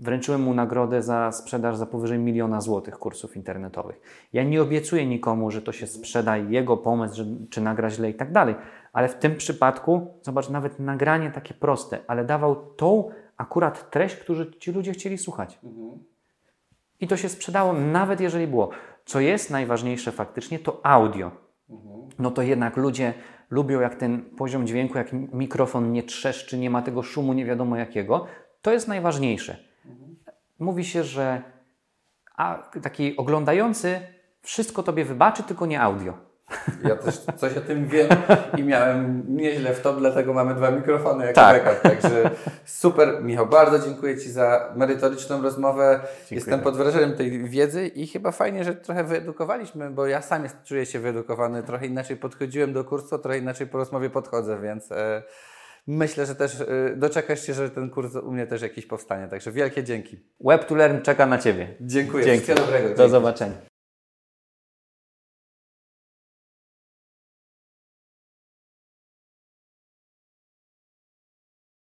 [0.00, 4.28] wręczyłem mu nagrodę za sprzedaż za powyżej miliona złotych kursów internetowych.
[4.32, 8.14] Ja nie obiecuję nikomu, że to się sprzeda jego pomysł, że, czy nagra źle i
[8.14, 8.54] tak dalej,
[8.94, 14.44] ale w tym przypadku, zobacz, nawet nagranie takie proste, ale dawał tą akurat treść, którą
[14.44, 15.58] ci ludzie chcieli słuchać.
[17.00, 18.70] I to się sprzedało, nawet jeżeli było.
[19.04, 21.30] Co jest najważniejsze faktycznie, to audio.
[22.18, 23.14] No to jednak ludzie
[23.50, 27.76] lubią, jak ten poziom dźwięku, jak mikrofon nie trzeszczy, nie ma tego szumu nie wiadomo
[27.76, 28.26] jakiego.
[28.62, 29.56] To jest najważniejsze.
[30.58, 31.42] Mówi się, że
[32.82, 34.00] taki oglądający
[34.42, 36.14] wszystko tobie wybaczy, tylko nie audio.
[36.84, 38.08] Ja też coś o tym wiem
[38.58, 41.64] i miałem nieźle w to, dlatego mamy dwa mikrofony jako Tak.
[41.64, 41.82] backup.
[41.82, 42.30] Także
[42.64, 43.22] super.
[43.22, 46.00] Michał, bardzo dziękuję Ci za merytoryczną rozmowę.
[46.30, 50.56] Jestem pod wrażeniem tej wiedzy i chyba fajnie, że trochę wyedukowaliśmy, bo ja sam jest,
[50.64, 51.62] czuję się wyedukowany.
[51.62, 55.22] Trochę inaczej podchodziłem do kursu, trochę inaczej po rozmowie podchodzę, więc e,
[55.86, 56.66] myślę, że też e,
[56.96, 59.28] doczekasz się, że ten kurs u mnie też jakiś powstanie.
[59.28, 60.20] Także wielkie dzięki.
[60.40, 61.74] Web to Learn czeka na Ciebie.
[61.80, 62.24] Dziękuję.
[62.24, 62.44] Dzięki.
[62.44, 62.88] Wszystkiego dobrego.
[62.88, 63.10] Do Dzięki.
[63.10, 63.73] zobaczenia.